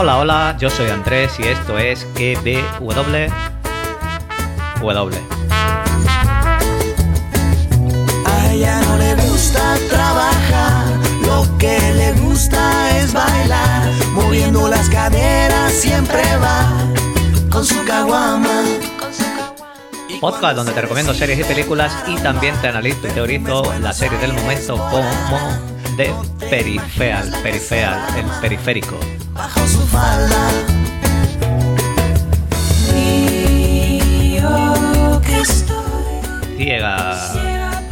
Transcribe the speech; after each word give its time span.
Hola, 0.00 0.18
hola, 0.18 0.56
yo 0.60 0.70
soy 0.70 0.88
Andrés 0.90 1.32
y 1.40 1.42
esto 1.42 1.76
es 1.76 2.06
GBW. 2.14 3.26
W. 4.80 5.18
A 8.24 8.52
ella 8.52 8.80
no 8.82 8.96
le 8.96 9.16
gusta 9.16 9.76
trabajar, 9.90 10.86
lo 11.26 11.58
que 11.58 11.80
le 11.96 12.12
gusta 12.12 12.96
es 12.96 13.12
bailar, 13.12 13.90
moviendo 14.12 14.68
las 14.68 14.88
caderas 14.88 15.72
siempre 15.72 16.22
va 16.36 16.68
con 17.50 17.64
su 17.64 17.84
caguama. 17.84 18.62
Podcast 20.20 20.54
donde 20.54 20.74
te 20.74 20.80
recomiendo 20.80 21.12
series 21.12 21.40
y 21.40 21.44
películas 21.44 21.92
y 22.06 22.14
también 22.18 22.54
te 22.60 22.68
analizo 22.68 23.08
y 23.08 23.10
teorizo 23.10 23.74
la 23.80 23.92
serie 23.92 24.18
del 24.18 24.32
momento 24.32 24.76
como 24.76 25.77
de 25.98 26.14
Perifeal, 26.48 27.28
Perifeal, 27.42 27.98
el 28.16 28.24
periférico. 28.40 28.96
Bajo 29.32 29.66
su 29.66 29.84
falda. 29.88 30.48
Y 32.94 34.38
Ciega 37.32 37.82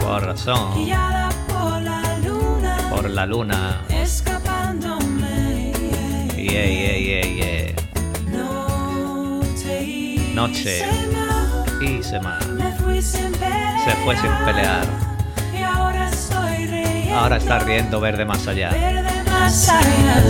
por 0.00 0.22
razón, 0.22 0.84
guiada 0.84 1.30
por 1.48 1.80
la 1.80 2.18
luna, 2.18 2.76
por 2.90 3.08
la 3.08 3.24
luna. 3.24 3.80
escapándome. 3.88 5.72
Yeah, 6.36 6.66
yeah, 6.66 6.98
yeah, 6.98 7.24
yeah. 7.24 7.74
Noche 10.34 10.84
y 11.80 12.02
semana, 12.02 12.76
se 13.82 13.92
fue 14.04 14.14
sin 14.16 14.32
pelear. 14.44 15.09
Ahora 17.12 17.36
está 17.36 17.58
riendo 17.58 18.00
verde 18.00 18.24
más 18.24 18.46
allá. 18.46 18.70
Verde 18.70 19.22
más 19.30 19.68
allá. 19.68 20.22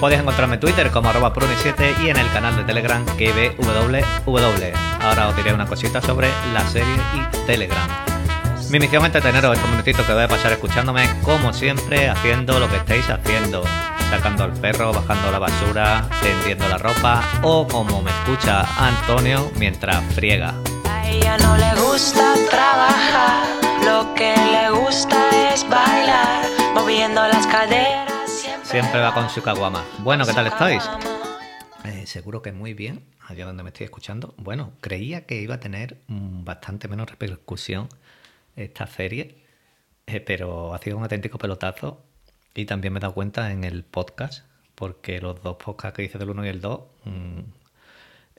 Puedes 0.00 0.18
encontrarme 0.18 0.54
en 0.54 0.60
Twitter 0.60 0.90
como 0.90 1.10
arroba 1.10 1.32
pruni7 1.32 2.02
y 2.02 2.10
en 2.10 2.16
el 2.16 2.28
canal 2.32 2.56
de 2.56 2.64
Telegram 2.64 3.04
GBWW. 3.04 4.72
Ahora 5.00 5.28
os 5.28 5.36
diré 5.36 5.54
una 5.54 5.66
cosita 5.66 6.00
sobre 6.02 6.28
la 6.52 6.66
serie 6.68 6.96
y 7.14 7.46
Telegram. 7.46 7.88
Mi 8.70 8.80
misión 8.80 9.02
es 9.02 9.06
entreteneros 9.06 9.54
estos 9.54 9.70
minutitos 9.70 10.04
que 10.04 10.12
voy 10.12 10.24
a 10.24 10.28
pasar 10.28 10.50
escuchándome, 10.50 11.08
como 11.22 11.52
siempre, 11.52 12.08
haciendo 12.08 12.58
lo 12.58 12.68
que 12.68 12.78
estéis 12.78 13.08
haciendo. 13.10 13.62
Sacando 14.10 14.44
al 14.44 14.52
perro, 14.54 14.92
bajando 14.92 15.30
la 15.30 15.38
basura, 15.38 16.08
tendiendo 16.20 16.68
la 16.68 16.78
ropa 16.78 17.22
o 17.42 17.68
como 17.68 18.02
me 18.02 18.10
escucha 18.10 18.64
Antonio 18.78 19.52
mientras 19.56 20.02
friega. 20.14 20.54
A 20.88 21.08
ella 21.08 21.36
no 21.38 21.56
le 21.56 21.81
gusta 21.92 22.34
trabajar, 22.48 23.44
lo 23.84 24.14
que 24.14 24.34
le 24.34 24.70
gusta 24.70 25.52
es 25.52 25.62
bailar, 25.68 26.46
moviendo 26.72 27.20
las 27.28 27.46
caderas 27.46 28.30
siempre. 28.30 28.66
Siempre 28.66 28.98
va 28.98 29.12
con 29.12 29.28
su 29.28 29.42
caguama. 29.42 29.84
Bueno, 29.98 30.24
¿qué 30.24 30.32
tal 30.32 30.46
estáis? 30.46 30.82
Eh, 31.84 32.06
seguro 32.06 32.40
que 32.40 32.50
muy 32.50 32.72
bien, 32.72 33.04
allá 33.20 33.44
donde 33.44 33.62
me 33.62 33.68
estoy 33.68 33.84
escuchando. 33.84 34.32
Bueno, 34.38 34.72
creía 34.80 35.26
que 35.26 35.42
iba 35.42 35.56
a 35.56 35.60
tener 35.60 36.00
mm, 36.06 36.44
bastante 36.44 36.88
menos 36.88 37.10
repercusión 37.10 37.90
esta 38.56 38.86
serie, 38.86 39.44
eh, 40.06 40.20
pero 40.20 40.72
ha 40.72 40.78
sido 40.78 40.96
un 40.96 41.02
auténtico 41.02 41.36
pelotazo 41.36 42.02
y 42.54 42.64
también 42.64 42.94
me 42.94 43.00
he 43.00 43.02
dado 43.02 43.12
cuenta 43.12 43.52
en 43.52 43.64
el 43.64 43.84
podcast, 43.84 44.46
porque 44.76 45.20
los 45.20 45.42
dos 45.42 45.58
podcasts 45.62 45.94
que 45.94 46.04
hice 46.04 46.16
del 46.16 46.30
1 46.30 46.46
y 46.46 46.48
el 46.48 46.62
2 46.62 46.80
mm, 47.04 47.40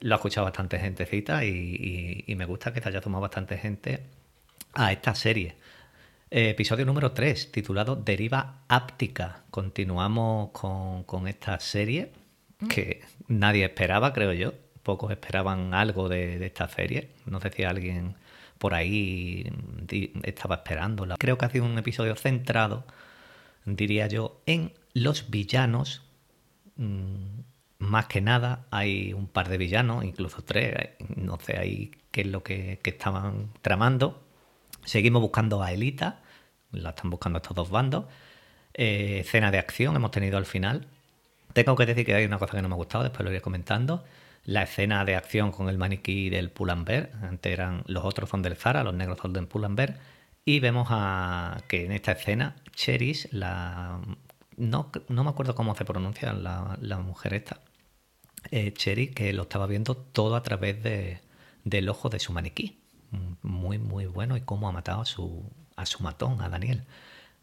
lo 0.00 0.14
ha 0.14 0.16
escuchado 0.16 0.44
bastante 0.44 0.78
gentecita 0.78 1.44
y, 1.44 1.48
y- 1.48 2.24
y 2.26 2.34
me 2.36 2.44
gusta 2.46 2.72
que 2.72 2.80
se 2.80 2.88
haya 2.88 3.00
sumado 3.02 3.22
bastante 3.22 3.56
gente 3.58 4.00
a 4.74 4.92
esta 4.92 5.14
serie. 5.14 5.56
Eh, 6.30 6.50
episodio 6.50 6.84
número 6.84 7.12
3, 7.12 7.52
titulado 7.52 7.94
Deriva 7.96 8.62
Áptica. 8.68 9.44
Continuamos 9.50 10.50
con, 10.50 11.04
con 11.04 11.28
esta 11.28 11.60
serie 11.60 12.10
que 12.68 13.02
nadie 13.28 13.64
esperaba, 13.64 14.12
creo 14.12 14.32
yo. 14.32 14.52
Pocos 14.82 15.10
esperaban 15.12 15.72
algo 15.74 16.08
de, 16.08 16.38
de 16.38 16.46
esta 16.46 16.68
serie. 16.68 17.10
No 17.26 17.40
sé 17.40 17.50
si 17.50 17.62
alguien 17.64 18.16
por 18.58 18.74
ahí 18.74 19.50
di- 19.86 20.12
estaba 20.24 20.56
esperándola. 20.56 21.16
Creo 21.18 21.38
que 21.38 21.44
ha 21.46 21.50
sido 21.50 21.64
un 21.64 21.78
episodio 21.78 22.16
centrado, 22.16 22.84
diría 23.64 24.06
yo, 24.08 24.40
en 24.46 24.72
los 24.92 25.30
villanos 25.30 26.02
Mm, 26.76 27.42
más 27.78 28.06
que 28.06 28.20
nada 28.20 28.66
hay 28.70 29.12
un 29.12 29.26
par 29.26 29.48
de 29.48 29.58
villanos, 29.58 30.04
incluso 30.04 30.42
tres, 30.42 30.90
no 31.16 31.38
sé 31.40 31.58
ahí 31.58 31.90
qué 32.10 32.22
es 32.22 32.26
lo 32.28 32.42
que, 32.42 32.80
que 32.82 32.90
estaban 32.90 33.50
tramando. 33.62 34.22
Seguimos 34.84 35.22
buscando 35.22 35.62
a 35.62 35.72
Elita, 35.72 36.22
la 36.72 36.90
están 36.90 37.10
buscando 37.10 37.38
estos 37.38 37.56
dos 37.56 37.70
bandos. 37.70 38.06
Eh, 38.74 39.20
escena 39.20 39.50
de 39.50 39.58
acción 39.58 39.94
hemos 39.96 40.10
tenido 40.10 40.36
al 40.36 40.46
final. 40.46 40.86
Tengo 41.52 41.76
que 41.76 41.86
decir 41.86 42.04
que 42.04 42.14
hay 42.14 42.24
una 42.24 42.38
cosa 42.38 42.56
que 42.56 42.62
no 42.62 42.68
me 42.68 42.74
ha 42.74 42.76
gustado, 42.76 43.04
después 43.04 43.24
lo 43.24 43.30
iré 43.30 43.40
comentando. 43.40 44.04
La 44.44 44.64
escena 44.64 45.04
de 45.04 45.16
acción 45.16 45.52
con 45.52 45.68
el 45.68 45.78
maniquí 45.78 46.28
del 46.28 46.50
Pull&Bear, 46.50 47.12
antes 47.22 47.52
eran 47.52 47.82
los 47.86 48.04
otros 48.04 48.28
son 48.28 48.42
del 48.42 48.56
Zara, 48.56 48.84
los 48.84 48.94
negros 48.94 49.18
son 49.18 49.32
del 49.32 49.48
y 50.44 50.60
vemos 50.60 50.88
que 51.68 51.86
en 51.86 51.92
esta 51.92 52.12
escena 52.12 52.56
Cheris, 52.74 53.28
la 53.32 53.98
no, 54.56 54.90
me 55.08 55.30
acuerdo 55.30 55.54
cómo 55.54 55.74
se 55.74 55.84
pronuncia 55.84 56.32
la, 56.32 56.98
mujer 56.98 57.34
esta, 57.34 57.60
eh, 58.50 58.72
Cherry, 58.72 59.08
que 59.08 59.32
lo 59.32 59.42
estaba 59.42 59.66
viendo 59.66 59.96
todo 59.96 60.36
a 60.36 60.42
través 60.42 60.82
de, 60.82 61.20
del 61.64 61.88
ojo 61.88 62.08
de 62.08 62.20
su 62.20 62.32
maniquí. 62.32 62.80
Muy, 63.42 63.78
muy 63.78 64.06
bueno 64.06 64.36
y 64.36 64.40
cómo 64.40 64.68
ha 64.68 64.72
matado 64.72 65.02
a 65.02 65.04
su, 65.04 66.00
matón, 66.00 66.40
a 66.40 66.48
Daniel. 66.48 66.84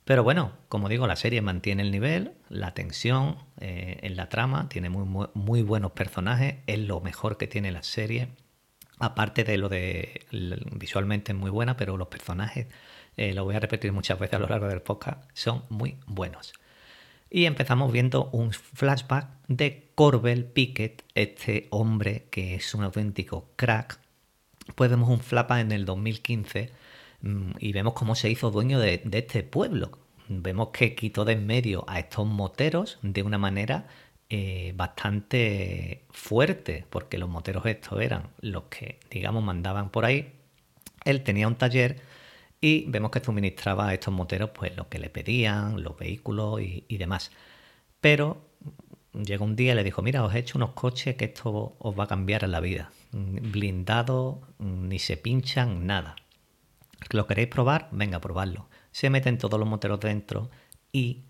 Pero 0.04 0.24
bueno, 0.24 0.52
como 0.68 0.90
digo, 0.90 1.08
la 1.08 1.16
serie 1.16 1.42
mantiene 1.42 1.84
el 1.84 1.92
nivel, 1.92 2.34
la 2.50 2.74
tensión 2.74 3.38
eh, 3.60 4.00
en 4.02 4.18
la 4.18 4.28
trama, 4.30 4.68
tiene 4.68 4.90
muy, 4.90 5.28
muy, 5.34 5.62
buenos 5.62 5.92
personajes, 5.92 6.56
es 6.68 6.80
lo 6.80 7.00
mejor 7.00 7.38
que 7.38 7.48
tiene 7.48 7.72
la 7.72 7.84
serie. 7.84 8.30
Aparte 9.00 9.44
de 9.44 9.58
lo 9.58 9.70
de 9.70 10.26
visualmente 10.74 11.32
es 11.32 11.38
muy 11.38 11.50
buena, 11.50 11.78
pero 11.78 11.98
los 11.98 12.08
personajes, 12.08 12.68
eh, 13.16 13.34
lo 13.34 13.46
voy 13.46 13.56
a 13.56 13.60
repetir 13.60 13.92
muchas 13.94 14.20
veces 14.20 14.36
a 14.36 14.40
lo 14.40 14.48
largo 14.48 14.68
del 14.68 14.82
podcast, 14.82 15.24
son 15.34 15.64
muy 15.70 15.98
buenos. 16.06 16.54
Y 17.34 17.46
empezamos 17.46 17.94
viendo 17.94 18.30
un 18.34 18.52
flashback 18.52 19.30
de 19.48 19.90
Corbel 19.96 20.44
Pickett, 20.44 21.06
este 21.16 21.68
hombre 21.70 22.28
que 22.30 22.56
es 22.56 22.76
un 22.76 22.84
auténtico 22.84 23.54
crack. 23.56 24.02
Pues 24.76 24.90
vemos 24.90 25.10
un 25.10 25.22
flapa 25.22 25.62
en 25.62 25.72
el 25.72 25.86
2015 25.86 26.72
mm, 27.22 27.52
y 27.58 27.72
vemos 27.72 27.94
cómo 27.94 28.16
se 28.16 28.30
hizo 28.30 28.52
dueño 28.52 28.80
de, 28.80 29.02
este 29.14 29.44
pueblo. 29.44 29.92
Vemos 30.28 30.70
que 30.74 30.94
quitó 30.94 31.24
de 31.24 31.34
en 31.34 31.48
medio 31.48 31.86
a 31.88 32.00
estos 32.00 32.28
moteros 32.28 33.00
de 33.02 33.24
una 33.24 33.38
manera 33.38 33.88
eh, 34.30 34.74
bastante 34.76 36.04
fuerte, 36.10 36.86
porque 36.90 37.18
los 37.18 37.30
moteros 37.30 37.66
estos 37.66 38.02
eran 38.02 38.28
los 38.42 38.64
que, 38.64 39.00
digamos, 39.10 39.42
mandaban 39.42 39.90
por 39.90 40.04
ahí. 40.04 40.34
Él 41.06 41.24
tenía 41.24 41.48
un 41.48 41.56
taller 41.56 42.02
y 42.62 42.86
vemos 42.88 43.10
que 43.12 43.20
suministraba 43.20 43.90
a 43.90 43.94
estos 43.96 44.14
moteros 44.14 44.52
pues 44.52 44.78
lo 44.78 44.88
que 44.88 45.00
le 45.00 45.10
pedían, 45.10 45.82
los 45.82 45.98
vehículos 45.98 46.62
y, 46.62 46.98
demás. 46.98 47.32
Pero 48.00 48.46
llegó 49.14 49.46
un 49.46 49.56
día 49.56 49.74
y 49.74 49.76
le 49.76 49.84
dijo, 49.84 50.04
mira, 50.04 50.24
os 50.24 50.34
he 50.36 50.40
hecho 50.40 50.60
unos 50.60 50.72
coches 50.72 51.16
que 51.16 51.26
esto 51.26 51.76
os 51.80 52.00
va 52.00 52.06
a 52.06 52.08
cambiar 52.08 52.48
la 52.48 52.60
vida. 52.60 52.92
Blindados, 53.12 54.38
ni 54.60 55.00
se 55.00 55.18
pinchan, 55.18 55.88
nada. 55.88 56.16
¿Lo 57.10 57.26
queréis 57.26 57.50
probar? 57.50 57.90
Venga, 57.92 58.22
probadlo. 58.22 58.68
Se 58.92 59.10
meten 59.10 59.40
todos 59.40 59.60
los 59.60 59.68
moteros 59.68 60.00
dentro 60.00 60.52
y 60.92 61.24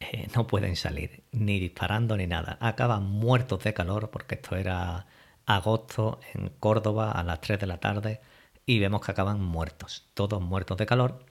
eh, 0.00 0.28
no 0.34 0.46
pueden 0.46 0.76
salir, 0.76 1.24
ni 1.32 1.60
disparando 1.60 2.16
ni 2.16 2.26
nada. 2.26 2.58
Acaban 2.60 3.04
muertos 3.04 3.64
de 3.64 3.72
calor 3.72 4.10
porque 4.10 4.34
esto 4.34 4.56
era 4.56 5.06
agosto 5.46 6.20
en 6.34 6.50
Córdoba 6.60 7.12
a 7.12 7.22
las 7.22 7.40
3 7.40 7.60
de 7.60 7.66
la 7.66 7.78
tarde 7.80 8.20
y 8.66 8.78
vemos 8.78 9.04
que 9.04 9.12
acaban 9.12 9.42
muertos, 9.42 10.08
todos 10.14 10.40
muertos 10.42 10.76
de 10.78 10.86
calor. 10.86 11.24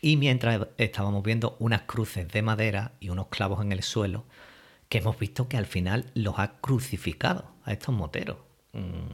Y 0.00 0.16
mientras 0.16 0.68
estábamos 0.78 1.22
viendo 1.22 1.56
unas 1.58 1.82
cruces 1.82 2.28
de 2.28 2.42
madera 2.42 2.92
y 3.00 3.10
unos 3.10 3.28
clavos 3.28 3.62
en 3.62 3.72
el 3.72 3.82
suelo, 3.82 4.24
que 4.88 4.98
hemos 4.98 5.18
visto 5.18 5.48
que 5.48 5.56
al 5.56 5.66
final 5.66 6.10
los 6.14 6.38
ha 6.38 6.60
crucificado 6.60 7.52
a 7.64 7.72
estos 7.72 7.94
moteros. 7.94 8.38
Mm, 8.72 9.08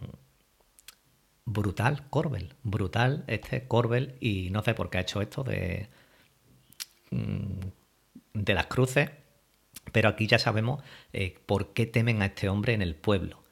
brutal 1.44 2.08
Corbel, 2.10 2.54
brutal 2.62 3.24
este 3.26 3.66
Corbel 3.68 4.16
y 4.20 4.50
no 4.50 4.62
sé 4.62 4.74
por 4.74 4.90
qué 4.90 4.98
ha 4.98 5.02
hecho 5.02 5.20
esto 5.20 5.44
de 5.44 5.88
mm, 7.10 7.60
de 8.34 8.54
las 8.54 8.66
cruces, 8.66 9.10
pero 9.92 10.08
aquí 10.08 10.26
ya 10.26 10.38
sabemos 10.38 10.82
eh, 11.12 11.38
por 11.46 11.72
qué 11.72 11.86
temen 11.86 12.22
a 12.22 12.26
este 12.26 12.48
hombre 12.48 12.74
en 12.74 12.82
el 12.82 12.94
pueblo. 12.94 13.42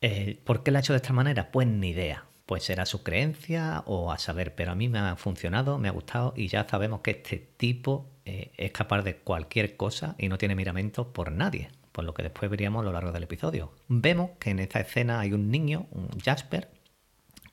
Eh, 0.00 0.40
¿Por 0.44 0.62
qué 0.62 0.70
lo 0.70 0.78
ha 0.78 0.80
hecho 0.80 0.92
de 0.92 0.98
esta 0.98 1.12
manera? 1.12 1.50
Pues 1.50 1.66
ni 1.66 1.90
idea. 1.90 2.24
Pues 2.46 2.64
será 2.64 2.84
su 2.86 3.02
creencia 3.02 3.82
o 3.86 4.12
a 4.12 4.18
saber, 4.18 4.54
pero 4.54 4.72
a 4.72 4.74
mí 4.74 4.88
me 4.88 4.98
ha 4.98 5.16
funcionado, 5.16 5.78
me 5.78 5.88
ha 5.88 5.92
gustado 5.92 6.34
y 6.36 6.48
ya 6.48 6.66
sabemos 6.68 7.00
que 7.00 7.12
este 7.12 7.38
tipo 7.38 8.10
eh, 8.26 8.52
es 8.56 8.72
capaz 8.72 9.02
de 9.02 9.16
cualquier 9.16 9.76
cosa 9.76 10.14
y 10.18 10.28
no 10.28 10.38
tiene 10.38 10.54
miramientos 10.54 11.06
por 11.06 11.32
nadie, 11.32 11.70
por 11.92 12.04
lo 12.04 12.12
que 12.12 12.22
después 12.22 12.50
veríamos 12.50 12.82
a 12.82 12.84
lo 12.84 12.92
largo 12.92 13.12
del 13.12 13.22
episodio. 13.22 13.72
Vemos 13.88 14.32
que 14.38 14.50
en 14.50 14.58
esta 14.58 14.80
escena 14.80 15.20
hay 15.20 15.32
un 15.32 15.50
niño, 15.50 15.86
un 15.90 16.08
Jasper, 16.20 16.68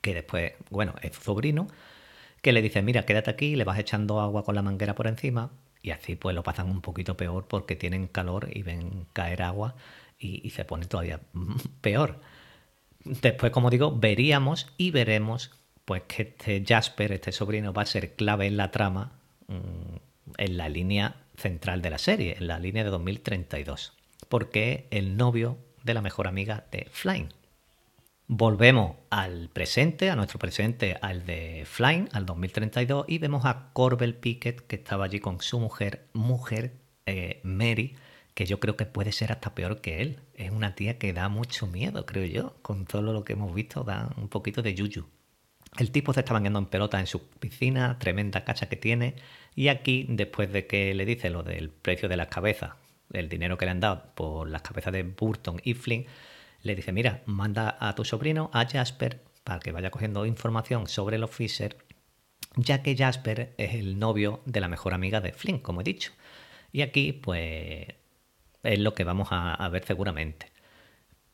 que 0.02 0.14
después, 0.14 0.52
bueno, 0.68 0.94
es 1.00 1.16
sobrino, 1.16 1.68
que 2.42 2.52
le 2.52 2.60
dice, 2.60 2.82
mira, 2.82 3.04
quédate 3.04 3.30
aquí, 3.30 3.56
le 3.56 3.64
vas 3.64 3.78
echando 3.78 4.20
agua 4.20 4.44
con 4.44 4.54
la 4.54 4.62
manguera 4.62 4.94
por 4.94 5.06
encima 5.06 5.52
y 5.82 5.90
así 5.90 6.16
pues 6.16 6.34
lo 6.34 6.42
pasan 6.42 6.70
un 6.70 6.80
poquito 6.80 7.16
peor 7.16 7.46
porque 7.48 7.76
tienen 7.76 8.06
calor 8.06 8.48
y 8.52 8.62
ven 8.62 9.06
caer 9.12 9.42
agua 9.42 9.74
y, 10.18 10.50
se 10.50 10.64
pone 10.64 10.86
todavía 10.86 11.20
peor. 11.80 12.20
Después, 13.04 13.52
como 13.52 13.70
digo, 13.70 13.96
veríamos 13.96 14.68
y 14.76 14.90
veremos 14.90 15.50
pues 15.84 16.02
que 16.02 16.22
este 16.22 16.64
Jasper, 16.66 17.12
este 17.12 17.32
sobrino, 17.32 17.72
va 17.72 17.82
a 17.82 17.86
ser 17.86 18.14
clave 18.14 18.46
en 18.46 18.56
la 18.56 18.70
trama, 18.70 19.12
mm, 19.48 19.96
en 20.38 20.56
la 20.56 20.68
línea 20.68 21.16
central 21.36 21.82
de 21.82 21.90
la 21.90 21.98
serie, 21.98 22.36
en 22.38 22.46
la 22.46 22.58
línea 22.58 22.84
de 22.84 22.90
2032, 22.90 23.94
porque 24.28 24.86
es 24.90 24.98
el 24.98 25.16
novio 25.16 25.58
de 25.82 25.94
la 25.94 26.02
mejor 26.02 26.28
amiga 26.28 26.66
de 26.70 26.86
Flying. 26.90 27.28
Volvemos 28.28 28.96
al 29.10 29.50
presente, 29.52 30.08
a 30.08 30.16
nuestro 30.16 30.38
presente, 30.38 30.96
al 31.02 31.26
de 31.26 31.64
Flying, 31.66 32.08
al 32.12 32.24
2032, 32.24 33.06
y 33.08 33.18
vemos 33.18 33.44
a 33.44 33.70
Corbel 33.72 34.14
Pickett, 34.14 34.66
que 34.66 34.76
estaba 34.76 35.04
allí 35.04 35.18
con 35.18 35.40
su 35.40 35.58
mujer, 35.58 36.06
mujer 36.12 36.72
eh, 37.04 37.40
Mary, 37.42 37.96
que 38.34 38.46
yo 38.46 38.60
creo 38.60 38.76
que 38.76 38.86
puede 38.86 39.12
ser 39.12 39.32
hasta 39.32 39.54
peor 39.54 39.80
que 39.80 40.00
él. 40.00 40.20
Es 40.34 40.50
una 40.50 40.74
tía 40.74 40.98
que 40.98 41.12
da 41.12 41.28
mucho 41.28 41.66
miedo, 41.66 42.06
creo 42.06 42.24
yo. 42.24 42.56
Con 42.62 42.86
todo 42.86 43.02
lo 43.12 43.24
que 43.24 43.34
hemos 43.34 43.54
visto, 43.54 43.84
da 43.84 44.10
un 44.16 44.28
poquito 44.28 44.62
de 44.62 44.74
yuyu. 44.74 45.06
El 45.78 45.90
tipo 45.90 46.12
se 46.12 46.20
está 46.20 46.34
bañando 46.34 46.58
en 46.58 46.66
pelota 46.66 47.00
en 47.00 47.06
su 47.06 47.22
piscina, 47.28 47.98
tremenda 47.98 48.44
cacha 48.44 48.68
que 48.68 48.76
tiene. 48.76 49.14
Y 49.54 49.68
aquí, 49.68 50.06
después 50.08 50.52
de 50.52 50.66
que 50.66 50.94
le 50.94 51.06
dice 51.06 51.30
lo 51.30 51.42
del 51.42 51.70
precio 51.70 52.08
de 52.08 52.16
las 52.16 52.28
cabezas, 52.28 52.72
el 53.12 53.28
dinero 53.28 53.56
que 53.56 53.64
le 53.64 53.70
han 53.70 53.80
dado 53.80 54.14
por 54.14 54.48
las 54.48 54.62
cabezas 54.62 54.92
de 54.92 55.02
Burton 55.02 55.60
y 55.64 55.74
Flynn, 55.74 56.06
le 56.62 56.74
dice, 56.74 56.92
mira, 56.92 57.22
manda 57.26 57.76
a 57.80 57.94
tu 57.94 58.04
sobrino, 58.04 58.50
a 58.52 58.66
Jasper, 58.66 59.22
para 59.44 59.60
que 59.60 59.72
vaya 59.72 59.90
cogiendo 59.90 60.26
información 60.26 60.86
sobre 60.86 61.18
los 61.18 61.30
Fisher, 61.30 61.76
ya 62.56 62.82
que 62.82 62.96
Jasper 62.96 63.54
es 63.56 63.74
el 63.74 63.98
novio 63.98 64.42
de 64.46 64.60
la 64.60 64.68
mejor 64.68 64.94
amiga 64.94 65.20
de 65.20 65.32
Flynn, 65.32 65.58
como 65.58 65.80
he 65.80 65.84
dicho. 65.84 66.12
Y 66.70 66.82
aquí, 66.82 67.12
pues, 67.12 67.86
es 68.62 68.78
lo 68.78 68.94
que 68.94 69.04
vamos 69.04 69.28
a, 69.30 69.68
ver 69.68 69.84
seguramente. 69.84 70.52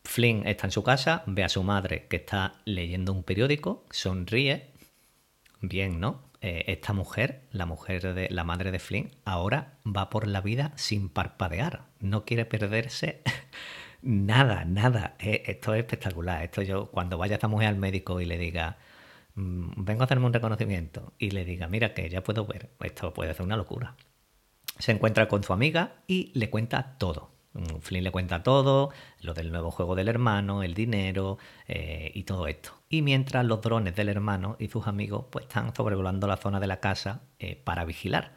Flynn 0.05 0.47
está 0.47 0.67
en 0.67 0.71
su 0.71 0.83
casa, 0.83 1.23
ve 1.27 1.45
a 1.45 1.49
su 1.49 1.63
madre 1.63 2.07
que 2.09 2.17
está 2.17 2.55
leyendo 2.65 3.13
un 3.13 3.23
periódico, 3.23 3.85
sonríe. 3.91 4.71
Bien, 5.61 6.01
¿no? 6.01 6.31
Eh, 6.41 6.65
esta 6.69 6.93
mujer, 6.93 7.43
la 7.51 7.67
mujer 7.67 8.15
de 8.15 8.29
la 8.31 8.45
madre 8.45 8.71
de 8.71 8.79
Flynn, 8.79 9.11
ahora 9.25 9.79
va 9.85 10.09
por 10.09 10.27
la 10.27 10.41
vida 10.41 10.73
sin 10.77 11.09
parpadear. 11.09 11.85
No 12.01 12.25
quiere 12.25 12.45
perderse 12.47 13.23
nada, 14.03 14.65
nada. 14.65 15.17
Eh, 15.19 15.43
esto 15.47 15.75
es 15.75 15.81
espectacular. 15.81 16.43
Esto 16.45 16.63
yo, 16.63 16.91
cuando 16.91 17.19
vaya 17.19 17.35
esta 17.35 17.49
mujer 17.49 17.69
al 17.69 17.77
médico 17.77 18.21
y 18.21 18.25
le 18.25 18.39
diga, 18.39 18.79
mm, 19.35 19.85
vengo 19.85 20.03
a 20.03 20.05
hacerme 20.07 20.27
un 20.27 20.33
reconocimiento, 20.33 21.13
y 21.19 21.31
le 21.31 21.45
diga, 21.45 21.69
mira 21.69 21.93
que 21.95 22.09
ya 22.09 22.23
puedo 22.23 22.47
ver, 22.47 22.71
esto 22.81 23.13
puede 23.13 23.35
ser 23.35 23.43
una 23.45 23.57
locura 23.57 23.97
se 24.79 24.93
encuentra 24.93 25.29
con 25.29 25.43
su 25.43 25.53
amiga 25.53 25.95
y 26.07 26.31
le 26.35 26.51
cuenta 26.51 26.97
todo. 26.99 27.31
Mm, 27.55 27.81
Flynn 27.81 28.05
le 28.05 28.11
cuenta 28.11 28.43
todo, 28.43 28.91
lo 29.21 29.35
del 29.35 29.51
nuevo 29.51 29.71
juego 29.71 29.95
del 29.95 30.09
hermano, 30.09 30.63
el 30.63 30.75
dinero 30.75 31.39
eh, 31.67 32.13
y 32.15 32.25
todo 32.25 32.47
esto. 32.47 32.73
Y 32.89 33.03
mientras 33.03 33.45
los 33.45 33.61
drones 33.61 33.97
del 33.97 34.09
hermano 34.09 34.57
y 34.59 34.69
sus 34.69 34.87
amigos 34.87 35.27
pues 35.31 35.47
están 35.47 35.75
sobrevolando 35.75 36.27
la 36.27 36.37
zona 36.37 36.61
de 36.61 36.67
la 36.67 36.81
casa 36.81 37.23
eh, 37.39 37.57
para 37.57 37.85
vigilar. 37.85 38.35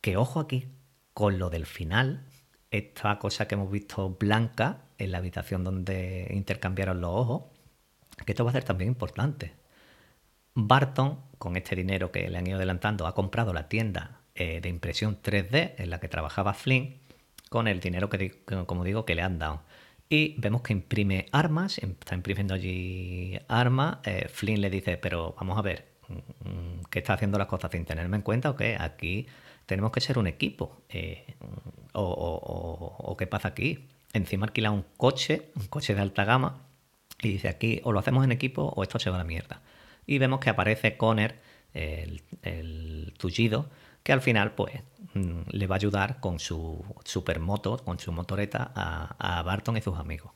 Que 0.00 0.16
ojo 0.16 0.40
aquí 0.40 0.68
con 1.14 1.38
lo 1.38 1.48
del 1.50 1.66
final, 1.66 2.26
esta 2.70 3.18
cosa 3.18 3.48
que 3.48 3.54
hemos 3.54 3.70
visto 3.70 4.10
blanca 4.10 4.82
en 4.98 5.12
la 5.12 5.18
habitación 5.18 5.64
donde 5.64 6.28
intercambiaron 6.34 7.00
los 7.00 7.10
ojos, 7.10 7.44
que 8.26 8.32
esto 8.32 8.44
va 8.44 8.50
a 8.50 8.54
ser 8.54 8.64
también 8.64 8.88
importante. 8.88 9.54
Barton, 10.54 11.20
con 11.38 11.56
este 11.56 11.76
dinero 11.76 12.12
que 12.12 12.28
le 12.28 12.38
han 12.38 12.46
ido 12.46 12.56
adelantando, 12.56 13.06
ha 13.06 13.14
comprado 13.14 13.52
la 13.52 13.68
tienda 13.68 14.23
eh, 14.34 14.60
de 14.60 14.68
impresión 14.68 15.18
3D 15.22 15.74
en 15.78 15.90
la 15.90 16.00
que 16.00 16.08
trabajaba 16.08 16.54
Flynn 16.54 16.96
con 17.48 17.68
el 17.68 17.78
dinero 17.78 18.08
que, 18.10 18.42
como 18.66 18.82
digo, 18.82 19.04
que 19.04 19.14
le 19.14 19.22
han 19.22 19.38
dado. 19.38 19.62
Y 20.08 20.34
vemos 20.38 20.62
que 20.62 20.72
imprime 20.72 21.26
armas, 21.32 21.78
em, 21.78 21.90
está 21.92 22.14
imprimiendo 22.14 22.54
allí 22.54 23.38
armas. 23.48 23.98
Eh, 24.04 24.28
Flynn 24.28 24.60
le 24.60 24.70
dice, 24.70 24.96
pero 24.96 25.34
vamos 25.38 25.58
a 25.58 25.62
ver, 25.62 25.86
mm, 26.08 26.84
¿qué 26.90 26.98
está 26.98 27.14
haciendo 27.14 27.38
las 27.38 27.46
cosas 27.46 27.70
sin 27.70 27.84
tenerme 27.84 28.16
en 28.16 28.22
cuenta 28.22 28.50
o 28.50 28.56
qué? 28.56 28.76
Aquí 28.78 29.26
tenemos 29.66 29.92
que 29.92 30.00
ser 30.00 30.18
un 30.18 30.26
equipo. 30.26 30.82
Eh, 30.88 31.24
o, 31.92 33.16
qué 33.18 33.26
pasa 33.26 33.48
aquí? 33.48 33.88
Encima 34.12 34.46
alquila 34.46 34.70
un 34.70 34.84
coche, 34.96 35.50
un 35.56 35.66
coche 35.68 35.94
de 35.94 36.00
alta 36.00 36.24
gama, 36.24 36.66
y 37.22 37.28
dice 37.28 37.48
aquí 37.48 37.80
o 37.84 37.92
lo 37.92 38.00
hacemos 38.00 38.24
en 38.24 38.32
equipo 38.32 38.72
o 38.76 38.82
esto 38.82 38.98
se 38.98 39.10
va 39.10 39.16
a 39.16 39.18
la 39.18 39.24
mierda. 39.24 39.62
Y 40.06 40.18
vemos 40.18 40.40
que 40.40 40.50
aparece 40.50 40.96
Conner, 40.96 41.40
el, 41.72 42.22
el 42.42 43.14
tullido, 43.18 43.70
que 44.04 44.12
al 44.12 44.20
final 44.20 44.52
pues 44.52 44.74
mm, 45.14 45.40
le 45.50 45.66
va 45.66 45.74
a 45.74 45.78
ayudar 45.78 46.20
con 46.20 46.38
su 46.38 46.84
supermoto, 47.04 47.78
con 47.78 47.98
su 47.98 48.12
motoreta 48.12 48.70
a, 48.76 49.42
Barton 49.42 49.76
y 49.76 49.80
sus 49.80 49.98
amigos. 49.98 50.30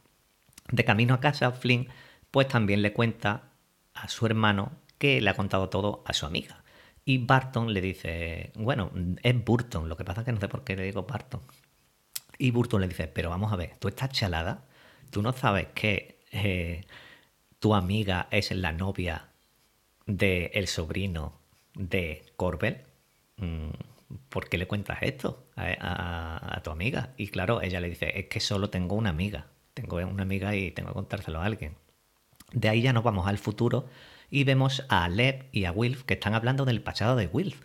De 0.73 0.85
camino 0.85 1.15
a 1.15 1.21
casa, 1.21 1.53
Flynn 1.53 1.89
pues 2.33 2.49
también 2.49 2.83
le 2.83 2.93
cuenta 2.93 3.53
a 3.95 4.09
su 4.09 4.27
hermano 4.27 4.73
que 4.99 5.21
le 5.21 5.31
ha 5.31 5.35
contado 5.35 5.69
todo 5.69 6.03
a 6.07 6.13
su 6.13 6.27
amiga. 6.27 6.65
Y 7.05 7.19
Barton 7.19 7.73
le 7.73 7.81
dice, 7.81 8.53
bueno, 8.57 8.91
es 9.23 9.45
Burton, 9.45 9.89
lo 9.89 9.97
que 9.97 10.05
pasa 10.05 10.23
es 10.23 10.25
que 10.27 10.33
no 10.33 10.41
sé 10.41 10.49
por 10.49 10.65
qué 10.65 10.77
le 10.77 10.83
digo 10.83 11.05
Barton. 11.05 11.41
Y 12.39 12.51
Burton 12.51 12.81
le 12.81 12.89
dice, 12.89 13.09
pero 13.09 13.31
vamos 13.31 13.53
a 13.53 13.57
ver, 13.57 13.77
tú 13.79 13.89
estás 13.89 14.11
chalada, 14.11 14.65
tú 15.11 15.23
no 15.23 15.33
sabes 15.33 15.69
que 15.75 16.21
eh, 16.33 16.85
tu 17.59 17.75
amiga 17.75 18.29
es 18.31 18.51
la 18.53 18.73
novia 18.73 19.29
del 20.07 20.69
sobrino 20.69 21.41
de 21.75 22.25
Corbel. 22.37 22.88
Mm, 23.39 23.71
¿por 24.29 24.49
qué 24.49 24.59
le 24.59 24.67
cuentas 24.67 24.99
esto 25.03 25.47
a, 25.57 26.61
tu 26.63 26.71
amiga? 26.71 27.15
Y 27.17 27.29
claro, 27.29 27.63
ella 27.63 27.81
le 27.81 27.89
dice, 27.89 28.19
es 28.19 28.27
que 28.27 28.41
solo 28.41 28.71
tengo 28.71 28.95
una 28.95 29.11
amiga, 29.11 29.47
tengo 29.75 29.97
una 29.97 30.23
amiga 30.23 30.55
y 30.55 30.71
tengo 30.71 30.89
que 30.91 30.95
contárselo 30.95 31.41
a 31.41 31.45
alguien. 31.45 31.77
De 32.53 32.69
ahí 32.69 32.83
ya 32.83 32.93
nos 32.93 33.05
vamos 33.05 33.27
al 33.27 33.39
futuro 33.39 33.87
y 34.31 34.45
vemos 34.45 34.85
a 34.89 35.09
Lev 35.09 35.47
y 35.53 35.65
a 35.65 35.73
Wilf 35.73 36.05
que 36.05 36.15
están 36.15 36.35
hablando 36.35 36.65
del 36.65 36.83
pasado 36.83 37.17
de 37.17 37.27
Wilf. 37.27 37.61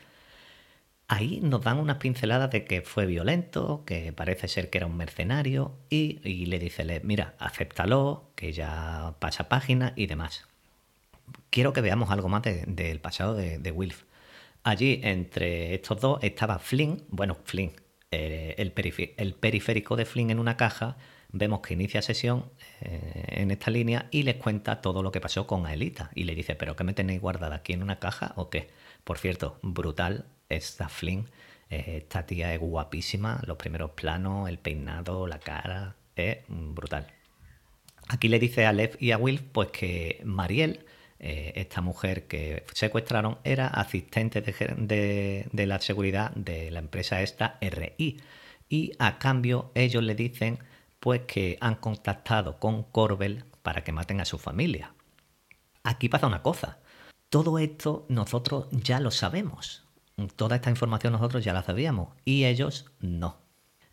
Ahí 1.08 1.42
nos 1.42 1.62
dan 1.62 1.80
unas 1.80 1.98
pinceladas 1.98 2.50
de 2.52 2.66
que 2.66 2.82
fue 2.82 3.06
violento, 3.06 3.84
que 3.86 4.14
parece 4.14 4.48
ser 4.48 4.70
que 4.70 4.80
era 4.80 4.88
un 4.88 4.98
mercenario 4.98 5.78
y, 5.90 6.46
le 6.46 6.60
dice 6.60 6.86
Lev, 6.86 7.04
mira, 7.04 7.36
acéptalo, 7.40 8.32
que 8.36 8.54
ya 8.54 9.16
pasa 9.20 9.50
página 9.50 9.94
y 9.96 10.08
demás. 10.08 10.48
Quiero 11.50 11.74
que 11.74 11.82
veamos 11.82 12.10
algo 12.10 12.30
más 12.30 12.42
del 12.44 13.00
pasado 13.00 13.36
de, 13.36 13.60
de 13.60 13.72
Wilf. 13.72 14.04
Allí, 14.64 15.02
entre 15.04 15.76
estos 15.76 16.00
dos, 16.00 16.20
estaba 16.24 16.58
Flynn, 16.58 17.04
bueno, 17.10 17.38
Flynn, 17.44 17.74
eh, 18.12 18.56
el, 18.58 18.72
periférico 18.72 19.96
de 19.96 20.06
Flynn 20.06 20.30
en 20.30 20.40
una 20.40 20.56
caja. 20.56 20.98
Vemos 21.32 21.62
que 21.62 21.74
inicia 21.74 22.02
sesión 22.02 22.52
eh, 22.82 23.26
en 23.28 23.52
esta 23.52 23.72
línea 23.72 24.08
y 24.12 24.24
les 24.24 24.36
cuenta 24.36 24.82
todo 24.82 25.02
lo 25.04 25.12
que 25.12 25.20
pasó 25.20 25.48
con 25.48 25.66
Aelita. 25.66 26.12
Y 26.16 26.24
le 26.24 26.36
dice, 26.36 26.56
¿pero 26.56 26.76
qué 26.76 26.84
me 26.84 26.94
tenéis 26.94 27.20
guardada 27.20 27.56
aquí 27.58 27.74
en 27.74 27.84
una 27.84 28.00
caja 28.00 28.34
o 28.38 28.50
qué? 28.50 28.70
Por 29.04 29.18
cierto, 29.18 29.60
brutal 29.64 30.28
esta 30.48 30.88
Flynn. 30.90 31.28
Eh, 31.70 31.98
esta 32.04 32.26
tía 32.26 32.54
es 32.54 32.60
guapísima. 32.60 33.42
Los 33.46 33.58
primeros 33.58 33.92
planos, 33.92 34.48
el 34.48 34.60
peinado, 34.60 35.28
la 35.28 35.40
cara. 35.40 35.96
Es 36.16 36.38
brutal. 36.48 37.08
Aquí 38.08 38.28
le 38.28 38.40
dice 38.40 38.66
a 38.66 38.74
Lev 38.74 38.96
y 39.00 39.12
a 39.12 39.18
Will 39.18 39.42
pues 39.44 39.70
que 39.70 40.22
Mariel 40.24 40.86
eh, 41.26 41.54
esta 41.56 41.80
mujer 41.80 42.28
que 42.28 42.66
secuestraron 42.74 43.38
era 43.46 43.68
asistente 43.68 44.42
de, 44.42 45.48
la 45.54 45.80
seguridad 45.80 46.32
de 46.32 46.70
la 46.70 46.80
empresa 46.80 47.22
esta 47.22 47.58
RI. 47.62 48.22
Y 48.68 48.92
a 49.00 49.20
cambio 49.20 49.72
ellos 49.74 50.04
le 50.04 50.16
dicen 50.16 50.60
pues 51.00 51.22
que 51.22 51.58
han 51.62 51.76
contactado 51.76 52.60
con 52.60 52.84
Corbel 52.84 53.46
para 53.62 53.86
que 53.86 53.94
maten 53.94 54.20
a 54.20 54.26
su 54.26 54.38
familia. 54.38 54.96
Aquí 55.84 56.10
pasa 56.10 56.28
una 56.28 56.42
cosa. 56.42 56.80
Todo 57.30 57.58
esto 57.58 58.06
nosotros 58.10 58.68
ya 58.72 59.00
lo 59.00 59.10
sabemos. 59.10 59.86
Toda 60.36 60.58
esta 60.58 60.72
información 60.72 61.14
nosotros 61.14 61.42
ya 61.46 61.54
la 61.54 61.64
sabíamos 61.64 62.10
y 62.26 62.44
ellos 62.44 62.92
no. 63.00 63.38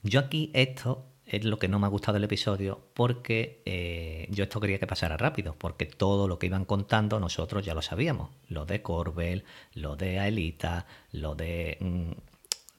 Yo 0.03 0.19
aquí 0.19 0.51
esto 0.53 1.10
es 1.31 1.45
lo 1.45 1.59
que 1.59 1.69
no 1.69 1.79
me 1.79 1.87
ha 1.87 1.91
gustado 1.91 2.15
del 2.15 2.25
episodio 2.25 2.81
porque 2.93 3.63
eh, 3.65 4.27
yo 4.31 4.45
esto 4.45 4.61
quería 4.61 4.81
que 4.81 4.87
pasara 4.89 5.17
rápido, 5.17 5.55
porque 5.57 5.87
todo 5.87 6.27
lo 6.27 6.39
que 6.39 6.47
iban 6.47 6.65
contando 6.65 7.21
nosotros 7.21 7.65
ya 7.65 7.73
lo 7.73 7.83
sabíamos. 7.83 8.31
Lo 8.49 8.67
de 8.67 8.83
Corbel, 8.83 9.45
lo 9.75 9.95
de 9.95 10.19
Aelita, 10.19 10.87
lo 11.13 11.37
de... 11.37 11.79
Mm, 11.81 12.13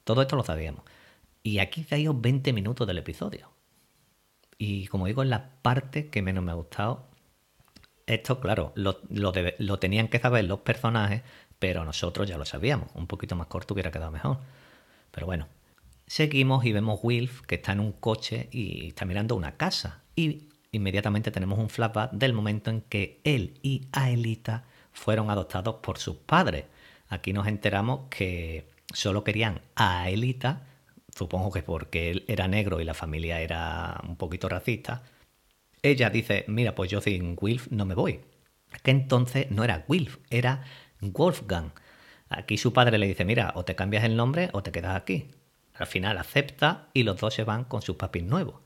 todo 0.03 0.21
esto 0.21 0.35
lo 0.35 0.43
sabíamos. 0.43 0.83
Y 1.43 1.59
aquí 1.59 1.85
ido 1.91 2.13
20 2.13 2.51
minutos 2.51 2.85
del 2.85 2.97
episodio. 2.97 3.51
Y 4.57 4.87
como 4.87 5.07
digo, 5.07 5.23
es 5.23 5.29
la 5.29 5.49
parte 5.61 6.09
que 6.09 6.21
menos 6.21 6.43
me 6.43 6.51
ha 6.51 6.55
gustado. 6.55 7.05
Esto, 8.05 8.41
claro, 8.41 8.73
lo, 8.75 8.99
lo 9.09 9.79
tenían 9.79 10.09
que 10.09 10.19
saber 10.19 10.43
los 10.45 10.59
personajes, 10.59 11.21
pero 11.57 11.85
nosotros 11.85 12.27
ya 12.27 12.37
lo 12.37 12.45
sabíamos. 12.45 12.89
Un 12.95 13.07
poquito 13.07 13.35
más 13.35 13.47
corto 13.47 13.73
hubiera 13.73 13.91
quedado 13.91 14.11
mejor. 14.11 14.39
Pero 15.11 15.25
bueno, 15.25 15.47
Seguimos 16.11 16.65
y 16.65 16.73
vemos 16.73 16.99
Wilf 17.03 17.39
que 17.43 17.55
está 17.55 17.71
en 17.71 17.79
un 17.79 17.93
coche 17.93 18.49
y 18.51 18.89
está 18.89 19.05
mirando 19.05 19.33
una 19.33 19.55
casa. 19.55 20.03
Y 20.13 20.49
inmediatamente 20.73 21.31
tenemos 21.31 21.57
un 21.57 21.69
flashback 21.69 22.11
del 22.11 22.33
momento 22.33 22.69
en 22.69 22.81
que 22.81 23.21
él 23.23 23.57
y 23.61 23.87
Aelita 23.93 24.65
fueron 24.91 25.29
adoptados 25.29 25.75
por 25.75 25.99
sus 25.99 26.17
padres. 26.17 26.65
Aquí 27.07 27.31
nos 27.31 27.47
enteramos 27.47 28.09
que 28.09 28.67
solo 28.93 29.23
querían 29.23 29.61
a 29.77 30.09
Elita, 30.09 30.67
supongo 31.15 31.49
que 31.49 31.63
porque 31.63 32.11
él 32.11 32.25
era 32.27 32.49
negro 32.49 32.81
y 32.81 32.83
la 32.83 32.93
familia 32.93 33.39
era 33.39 33.97
un 34.05 34.17
poquito 34.17 34.49
racista. 34.49 35.03
Ella 35.81 36.09
dice, 36.09 36.43
mira, 36.49 36.75
pues 36.75 36.91
yo 36.91 36.99
sin 36.99 37.37
Wilf 37.39 37.67
no 37.71 37.85
me 37.85 37.95
voy. 37.95 38.19
Que 38.83 38.91
entonces 38.91 39.49
no 39.49 39.63
era 39.63 39.85
Wilf, 39.87 40.17
era 40.29 40.65
Wolfgang. 40.99 41.71
Aquí 42.27 42.57
su 42.57 42.73
padre 42.73 42.97
le 42.97 43.07
dice, 43.07 43.23
mira, 43.23 43.53
o 43.55 43.63
te 43.63 43.75
cambias 43.75 44.03
el 44.03 44.17
nombre 44.17 44.49
o 44.51 44.61
te 44.61 44.73
quedas 44.73 44.97
aquí. 44.97 45.29
Al 45.81 45.87
final 45.87 46.19
acepta 46.19 46.89
y 46.93 47.01
los 47.01 47.19
dos 47.19 47.33
se 47.33 47.43
van 47.43 47.63
con 47.63 47.81
sus 47.81 47.95
papis 47.95 48.21
nuevos. 48.21 48.61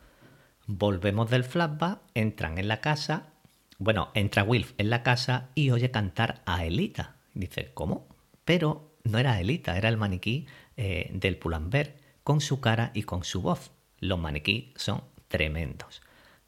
Volvemos 0.68 1.30
del 1.30 1.46
flashback, 1.46 2.02
entran 2.14 2.58
en 2.58 2.68
la 2.68 2.82
casa. 2.82 3.32
Bueno, 3.78 4.12
entra 4.16 4.44
Wilf 4.44 4.74
en 4.78 4.90
la 4.90 5.02
casa 5.02 5.50
y 5.56 5.70
oye 5.70 5.92
cantar 5.92 6.42
a 6.46 6.66
Elita. 6.66 7.16
Dice, 7.34 7.72
¿cómo? 7.74 8.10
Pero 8.44 8.98
no 9.06 9.18
era 9.18 9.40
Elita, 9.40 9.78
era 9.78 9.88
el 9.88 9.96
maniquí 9.96 10.46
eh, 10.76 11.10
del 11.14 11.38
Pull&Bear 11.38 11.94
con 12.26 12.42
su 12.42 12.60
cara 12.60 12.92
y 12.94 13.04
con 13.04 13.24
su 13.24 13.42
voz. 13.42 13.72
Los 14.00 14.20
maniquí 14.20 14.74
son 14.76 15.02
tremendos. 15.30 16.02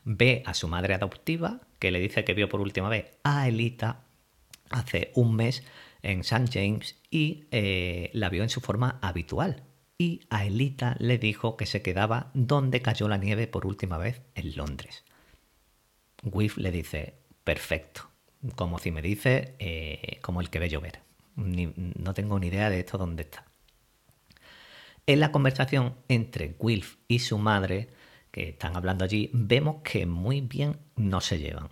Ve 0.03 0.43
a 0.45 0.53
su 0.53 0.67
madre 0.67 0.95
adoptiva, 0.95 1.61
que 1.79 1.91
le 1.91 2.01
dice 2.01 2.25
que 2.25 2.33
vio 2.33 2.49
por 2.49 2.59
última 2.59 2.89
vez 2.89 3.17
a 3.23 3.47
Elita 3.47 4.03
hace 4.69 5.13
un 5.15 5.33
mes 5.33 5.63
en 6.01 6.19
St. 6.19 6.49
James 6.51 6.97
y 7.09 7.45
eh, 7.51 8.09
la 8.11 8.27
vio 8.27 8.43
en 8.43 8.49
su 8.49 8.59
forma 8.59 8.99
habitual, 9.01 9.63
y 9.97 10.21
a 10.29 10.45
Elita 10.45 10.95
le 10.99 11.17
dijo 11.17 11.57
que 11.57 11.65
se 11.65 11.81
quedaba 11.81 12.29
donde 12.33 12.81
cayó 12.81 13.07
la 13.07 13.17
nieve 13.17 13.47
por 13.47 13.65
última 13.65 13.97
vez 13.97 14.21
en 14.35 14.55
Londres. 14.55 15.03
Whiff 16.23 16.57
le 16.57 16.71
dice, 16.71 17.15
perfecto, 17.43 18.09
como 18.55 18.79
si 18.79 18.91
me 18.91 19.01
dice, 19.01 19.55
eh, 19.59 20.19
como 20.21 20.41
el 20.41 20.49
que 20.49 20.59
ve 20.59 20.69
llover. 20.69 20.99
no 21.35 22.13
tengo 22.13 22.39
ni 22.39 22.47
idea 22.47 22.69
de 22.69 22.79
esto 22.79 22.97
dónde 22.97 23.23
está. 23.23 23.45
En 25.05 25.19
la 25.19 25.31
conversación 25.31 25.95
entre 26.09 26.55
Wilf 26.59 26.97
y 27.07 27.19
su 27.19 27.37
madre, 27.37 27.89
que 28.31 28.49
están 28.49 28.75
hablando 28.75 29.05
allí, 29.05 29.29
vemos 29.33 29.81
que 29.83 30.05
muy 30.05 30.41
bien 30.41 30.77
no 30.95 31.21
se 31.21 31.39
llevan. 31.39 31.69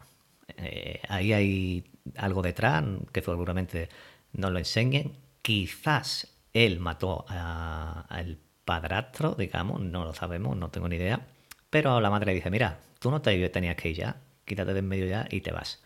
Eh, 0.57 1.01
ahí 1.09 1.33
hay 1.33 1.83
algo 2.15 2.41
detrás 2.41 2.83
que 3.11 3.21
seguramente 3.21 3.89
nos 4.33 4.51
lo 4.51 4.59
enseñen. 4.59 5.17
Quizás 5.41 6.34
él 6.55 6.79
mató 6.79 7.25
al 7.27 8.39
padrastro, 8.63 9.35
digamos, 9.35 9.81
no 9.81 10.05
lo 10.05 10.13
sabemos, 10.13 10.55
no 10.55 10.69
tengo 10.69 10.87
ni 10.87 10.95
idea. 10.95 11.27
Pero 11.69 11.99
la 11.99 12.09
madre 12.09 12.33
dice, 12.33 12.49
mira, 12.49 12.79
tú 12.99 13.11
no 13.11 13.21
te 13.21 13.49
tenías 13.49 13.75
que 13.75 13.89
ir 13.89 13.97
ya, 13.97 14.21
quítate 14.45 14.73
de 14.73 14.79
en 14.79 14.87
medio 14.87 15.05
ya 15.05 15.27
y 15.29 15.41
te 15.41 15.51
vas. 15.51 15.83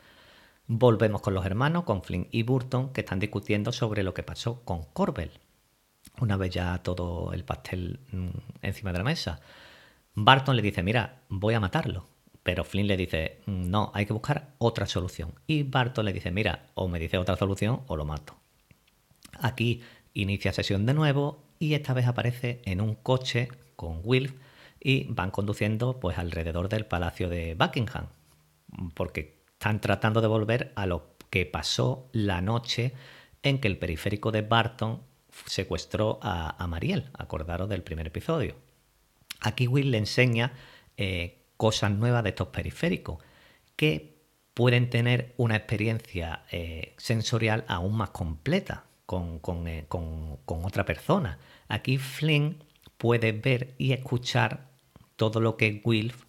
Volvemos 0.67 1.21
con 1.21 1.33
los 1.33 1.43
hermanos, 1.43 1.85
con 1.85 2.03
Flynn 2.03 2.27
y 2.29 2.43
Burton, 2.43 2.93
que 2.93 3.01
están 3.01 3.19
discutiendo 3.19 3.71
sobre 3.71 4.03
lo 4.03 4.13
que 4.13 4.21
pasó 4.21 4.61
con 4.63 4.83
Corbel. 4.93 5.31
Una 6.21 6.37
vez 6.37 6.51
ya 6.51 6.77
todo 6.83 7.33
el 7.33 7.43
pastel 7.43 7.99
mm, 8.11 8.29
encima 8.61 8.91
de 8.91 8.99
la 8.99 9.03
mesa. 9.03 9.39
Barton 10.13 10.55
le 10.55 10.61
dice, 10.61 10.83
mira, 10.83 11.23
voy 11.29 11.55
a 11.55 11.59
matarlo. 11.59 12.05
Pero 12.43 12.63
Flynn 12.63 12.85
le 12.85 12.95
dice, 12.95 13.41
mm, 13.47 13.71
no, 13.71 13.91
hay 13.95 14.05
que 14.05 14.13
buscar 14.13 14.53
otra 14.59 14.85
solución. 14.85 15.33
Y 15.47 15.63
Barton 15.63 16.05
le 16.05 16.13
dice, 16.13 16.29
mira, 16.29 16.67
o 16.75 16.87
me 16.87 16.99
dice 16.99 17.17
otra 17.17 17.35
solución 17.35 17.81
o 17.87 17.95
lo 17.95 18.05
mato. 18.05 18.35
Aquí 19.39 19.81
Inicia 20.13 20.53
sesión 20.53 20.85
de 20.85 20.93
nuevo 20.93 21.43
y 21.59 21.73
esta 21.73 21.93
vez 21.93 22.07
aparece 22.07 22.61
en 22.65 22.81
un 22.81 22.95
coche 22.95 23.49
con 23.75 24.01
Wilf 24.03 24.33
y 24.79 25.05
van 25.05 25.31
conduciendo 25.31 25.99
pues 25.99 26.17
alrededor 26.17 26.69
del 26.69 26.85
palacio 26.85 27.29
de 27.29 27.55
Buckingham 27.55 28.07
porque 28.93 29.43
están 29.53 29.81
tratando 29.81 30.21
de 30.21 30.27
volver 30.27 30.71
a 30.75 30.85
lo 30.85 31.15
que 31.29 31.45
pasó 31.45 32.07
la 32.11 32.41
noche 32.41 32.93
en 33.43 33.59
que 33.59 33.67
el 33.67 33.77
periférico 33.77 34.31
de 34.31 34.41
Barton 34.41 35.01
secuestró 35.45 36.19
a, 36.21 36.65
Mariel, 36.67 37.09
acordaros 37.13 37.69
del 37.69 37.83
primer 37.83 38.07
episodio. 38.07 38.55
Aquí 39.41 39.67
Will 39.67 39.91
le 39.91 39.97
enseña 39.97 40.53
eh, 40.97 41.45
cosas 41.55 41.91
nuevas 41.91 42.23
de 42.23 42.29
estos 42.29 42.49
periféricos 42.49 43.23
que 43.75 44.17
pueden 44.53 44.89
tener 44.89 45.33
una 45.37 45.55
experiencia 45.55 46.43
eh, 46.51 46.95
sensorial 46.97 47.63
aún 47.67 47.95
más 47.95 48.09
completa 48.09 48.88
eh, 49.11 49.85
con, 49.87 50.63
otra 50.63 50.85
persona. 50.85 51.39
Aquí 51.67 51.97
Flynn 51.97 52.63
puede 52.97 53.31
ver 53.31 53.73
y 53.77 53.93
escuchar 53.93 54.67
todo 55.15 55.39
lo 55.39 55.57
que 55.57 55.81
Wilf 55.83 56.23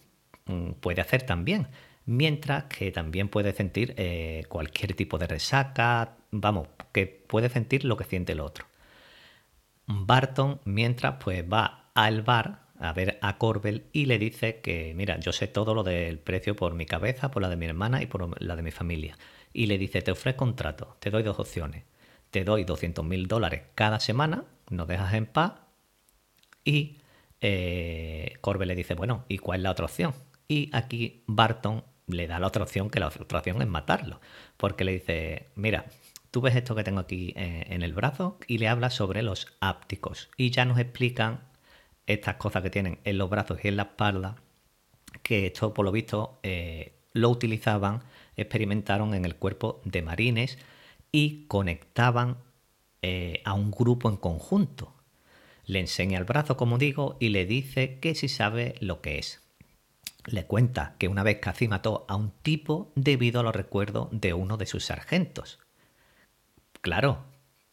mm, 0.45 0.71
puede 0.79 1.01
hacer 1.01 1.23
también, 1.23 1.67
mientras 2.05 2.65
que 2.65 2.91
también 2.91 3.29
puede 3.29 3.53
sentir 3.53 3.93
eh, 3.97 4.45
cualquier 4.49 4.95
tipo 4.95 5.17
de 5.19 5.27
resaca, 5.27 6.17
vamos, 6.31 6.69
que 6.91 7.05
puede 7.05 7.49
sentir 7.49 7.85
lo 7.85 7.97
que 7.97 8.05
siente 8.05 8.31
el 8.33 8.39
otro. 8.39 8.65
Barton, 9.85 10.59
mientras, 10.65 11.15
pues 11.23 11.43
va 11.43 11.91
al 11.93 12.23
bar 12.23 12.61
a 12.79 12.93
ver 12.93 13.19
a 13.21 13.37
Corbel 13.37 13.85
y 13.93 14.05
le 14.05 14.17
dice 14.17 14.59
que, 14.61 14.93
mira, 14.95 15.19
yo 15.19 15.31
sé 15.33 15.47
todo 15.47 15.75
lo 15.75 15.83
del 15.83 16.17
precio 16.17 16.55
por 16.55 16.73
mi 16.73 16.85
cabeza, 16.85 17.29
por 17.29 17.43
la 17.43 17.49
de 17.49 17.57
mi 17.57 17.67
hermana 17.67 18.01
y 18.01 18.07
por 18.07 18.41
la 18.41 18.55
de 18.55 18.63
mi 18.63 18.71
familia. 18.71 19.17
Y 19.53 19.67
le 19.67 19.77
dice, 19.77 20.01
te 20.01 20.11
ofrezco 20.11 20.45
un 20.45 20.55
trato, 20.55 20.97
te 20.99 21.11
doy 21.11 21.23
dos 21.23 21.39
opciones 21.39 21.83
te 22.31 22.43
doy 22.43 22.63
200 22.63 23.05
mil 23.05 23.27
dólares 23.27 23.63
cada 23.75 23.99
semana, 23.99 24.45
nos 24.69 24.87
dejas 24.87 25.13
en 25.13 25.25
paz 25.25 25.53
y 26.63 26.97
eh, 27.41 28.37
Corbe 28.41 28.65
le 28.65 28.75
dice, 28.75 28.95
bueno, 28.95 29.25
¿y 29.27 29.37
cuál 29.37 29.59
es 29.59 29.63
la 29.63 29.71
otra 29.71 29.85
opción? 29.85 30.13
Y 30.47 30.69
aquí 30.73 31.23
Barton 31.27 31.83
le 32.07 32.27
da 32.27 32.39
la 32.39 32.47
otra 32.47 32.63
opción, 32.63 32.89
que 32.89 32.99
la 32.99 33.07
otra 33.07 33.39
opción 33.39 33.61
es 33.61 33.67
matarlo, 33.67 34.19
porque 34.57 34.83
le 34.83 34.93
dice, 34.93 35.47
mira, 35.55 35.85
tú 36.29 36.41
ves 36.41 36.55
esto 36.55 36.75
que 36.75 36.83
tengo 36.83 36.99
aquí 36.99 37.33
eh, 37.35 37.65
en 37.69 37.83
el 37.83 37.93
brazo 37.93 38.37
y 38.47 38.57
le 38.57 38.67
habla 38.67 38.89
sobre 38.89 39.21
los 39.21 39.47
ápticos 39.59 40.29
y 40.37 40.51
ya 40.51 40.65
nos 40.65 40.79
explican 40.79 41.41
estas 42.07 42.35
cosas 42.35 42.63
que 42.63 42.69
tienen 42.69 42.99
en 43.03 43.17
los 43.17 43.29
brazos 43.29 43.59
y 43.63 43.67
en 43.67 43.77
la 43.77 43.83
espalda, 43.83 44.35
que 45.23 45.47
esto 45.47 45.73
por 45.73 45.85
lo 45.85 45.91
visto 45.91 46.39
eh, 46.43 46.93
lo 47.13 47.29
utilizaban, 47.29 48.01
experimentaron 48.35 49.13
en 49.13 49.25
el 49.25 49.35
cuerpo 49.35 49.81
de 49.85 50.01
marines, 50.01 50.57
y 51.11 51.45
conectaban 51.47 52.37
eh, 53.01 53.41
a 53.45 53.53
un 53.53 53.71
grupo 53.71 54.09
en 54.09 54.17
conjunto. 54.17 54.93
Le 55.65 55.79
enseña 55.79 56.17
el 56.17 56.25
brazo, 56.25 56.57
como 56.57 56.77
digo, 56.77 57.17
y 57.19 57.29
le 57.29 57.45
dice 57.45 57.99
que 57.99 58.15
si 58.15 58.27
sabe 58.27 58.75
lo 58.79 59.01
que 59.01 59.19
es. 59.19 59.41
Le 60.25 60.45
cuenta 60.45 60.95
que 60.99 61.07
una 61.07 61.23
vez 61.23 61.39
casi 61.39 61.67
mató 61.67 62.05
a 62.07 62.15
un 62.15 62.31
tipo 62.43 62.91
debido 62.95 63.39
a 63.39 63.43
los 63.43 63.55
recuerdos 63.55 64.07
de 64.11 64.33
uno 64.33 64.57
de 64.57 64.65
sus 64.65 64.85
sargentos. 64.85 65.59
Claro, 66.81 67.25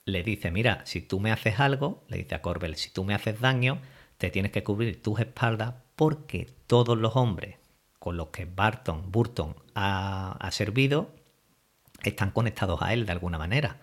le 0.05 0.23
dice, 0.23 0.51
mira, 0.51 0.83
si 0.87 1.03
tú 1.03 1.21
me 1.21 1.31
haces 1.31 1.61
algo, 1.61 2.05
le 2.09 2.19
dice 2.19 2.35
a 2.35 2.43
Corbel, 2.43 2.77
si 2.77 2.91
tú 2.91 3.05
me 3.05 3.15
haces 3.15 3.41
daño, 3.41 3.81
te 4.17 4.31
tienes 4.31 4.53
que 4.53 4.65
cubrir 4.65 5.03
tus 5.03 5.21
espaldas 5.21 5.75
porque 5.97 6.49
todos 6.67 6.97
los 6.97 7.17
hombres 7.17 7.57
con 7.99 8.17
los 8.17 8.29
que 8.29 8.47
Barton, 8.47 9.11
Burton 9.11 9.55
ha, 9.75 10.33
ha 10.41 10.51
servido 10.51 11.11
están 12.03 12.31
conectados 12.31 12.83
a 12.83 12.93
él 12.93 13.07
de 13.07 13.13
alguna 13.13 13.39
manera. 13.39 13.79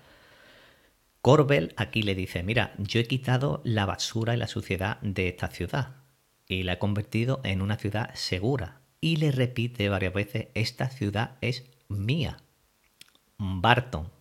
Corbel 1.22 1.74
aquí 1.76 2.04
le 2.04 2.14
dice, 2.14 2.44
mira, 2.44 2.74
yo 2.78 3.00
he 3.00 3.08
quitado 3.08 3.62
la 3.64 3.86
basura 3.86 4.36
y 4.36 4.38
la 4.38 4.48
suciedad 4.48 5.00
de 5.02 5.28
esta 5.28 5.48
ciudad 5.48 5.96
y 6.48 6.64
la 6.64 6.74
he 6.74 6.78
convertido 6.78 7.42
en 7.44 7.62
una 7.62 7.78
ciudad 7.78 8.14
segura. 8.14 8.82
Y 9.02 9.18
le 9.18 9.32
repite 9.32 9.90
varias 9.90 10.14
veces, 10.14 10.48
esta 10.54 10.90
ciudad 10.90 11.38
es 11.42 11.66
mía. 11.88 12.38
Barton, 13.38 14.12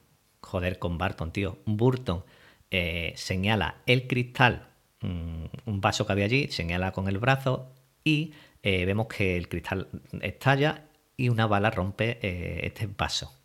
joder 0.40 0.78
con 0.78 0.96
Barton, 0.96 1.30
tío, 1.30 1.58
Burton 1.66 2.24
eh, 2.70 3.12
señala 3.16 3.82
el 3.86 4.06
cristal, 4.06 4.68
mm, 5.00 5.44
un 5.66 5.80
vaso 5.80 6.06
que 6.06 6.12
había 6.12 6.24
allí, 6.24 6.48
señala 6.48 6.92
con 6.92 7.08
el 7.08 7.18
brazo 7.18 7.70
y 8.02 8.32
eh, 8.62 8.84
vemos 8.86 9.08
que 9.08 9.36
el 9.36 9.48
cristal 9.48 9.88
estalla 10.22 10.86
y 11.16 11.28
una 11.28 11.46
bala 11.46 11.70
rompe 11.70 12.18
eh, 12.22 12.60
este 12.66 12.86
vaso 12.86 13.43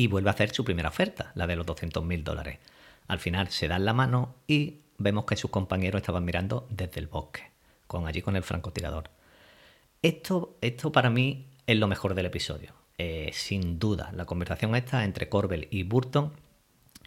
y 0.00 0.06
vuelve 0.06 0.30
a 0.30 0.32
hacer 0.32 0.50
su 0.54 0.64
primera 0.64 0.88
oferta, 0.88 1.30
la 1.34 1.46
de 1.46 1.56
los 1.56 1.66
200 1.66 2.02
mil 2.02 2.24
dólares. 2.24 2.58
Al 3.06 3.18
final 3.18 3.48
se 3.48 3.68
dan 3.68 3.84
la 3.84 3.92
mano 3.92 4.34
y 4.46 4.78
vemos 4.96 5.26
que 5.26 5.36
sus 5.36 5.50
compañeros 5.50 6.00
estaban 6.00 6.24
mirando 6.24 6.66
desde 6.70 7.00
el 7.00 7.06
bosque, 7.06 7.50
con 7.86 8.06
allí 8.06 8.22
con 8.22 8.34
el 8.34 8.42
francotirador. 8.42 9.10
Esto, 10.00 10.56
esto 10.62 10.90
para 10.90 11.10
mí 11.10 11.48
es 11.66 11.76
lo 11.76 11.86
mejor 11.86 12.14
del 12.14 12.24
episodio. 12.24 12.72
Eh, 12.96 13.28
sin 13.34 13.78
duda, 13.78 14.10
la 14.14 14.24
conversación 14.24 14.74
esta 14.74 15.04
entre 15.04 15.28
Corbel 15.28 15.68
y 15.70 15.82
Burton, 15.82 16.32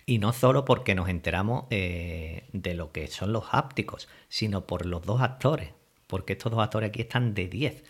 y 0.06 0.20
no 0.20 0.32
solo 0.32 0.64
porque 0.64 0.94
nos 0.94 1.10
enteramos 1.10 1.66
eh, 1.72 2.48
de 2.54 2.76
lo 2.76 2.92
que 2.92 3.08
son 3.08 3.34
los 3.34 3.46
hápticos, 3.54 4.08
sino 4.30 4.68
por 4.68 4.86
los 4.86 5.04
dos 5.04 5.20
actores, 5.20 5.72
porque 6.06 6.34
estos 6.34 6.52
dos 6.52 6.62
actores 6.62 6.90
aquí 6.90 7.02
están 7.02 7.34
de 7.34 7.48
10. 7.48 7.84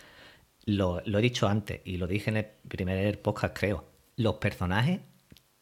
Lo, 0.64 1.02
lo, 1.04 1.18
he 1.18 1.22
dicho 1.22 1.46
antes 1.46 1.82
y 1.84 1.98
lo 1.98 2.06
dije 2.06 2.30
en 2.30 2.38
el 2.38 2.46
primer 2.68 3.20
podcast, 3.20 3.54
creo 3.54 3.93
los 4.16 4.36
personajes, 4.36 5.00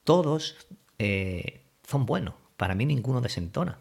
todos 0.05 0.57
eh, 0.99 1.67
son 1.87 2.07
buenos. 2.07 2.35
Para 2.57 2.75
mí 2.75 2.87
ninguno 2.87 3.21
desentona. 3.21 3.79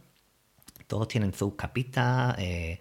Todos 0.88 1.08
tienen 1.08 1.34
sus 1.34 1.56
capitas, 1.56 2.36
eh, 2.40 2.80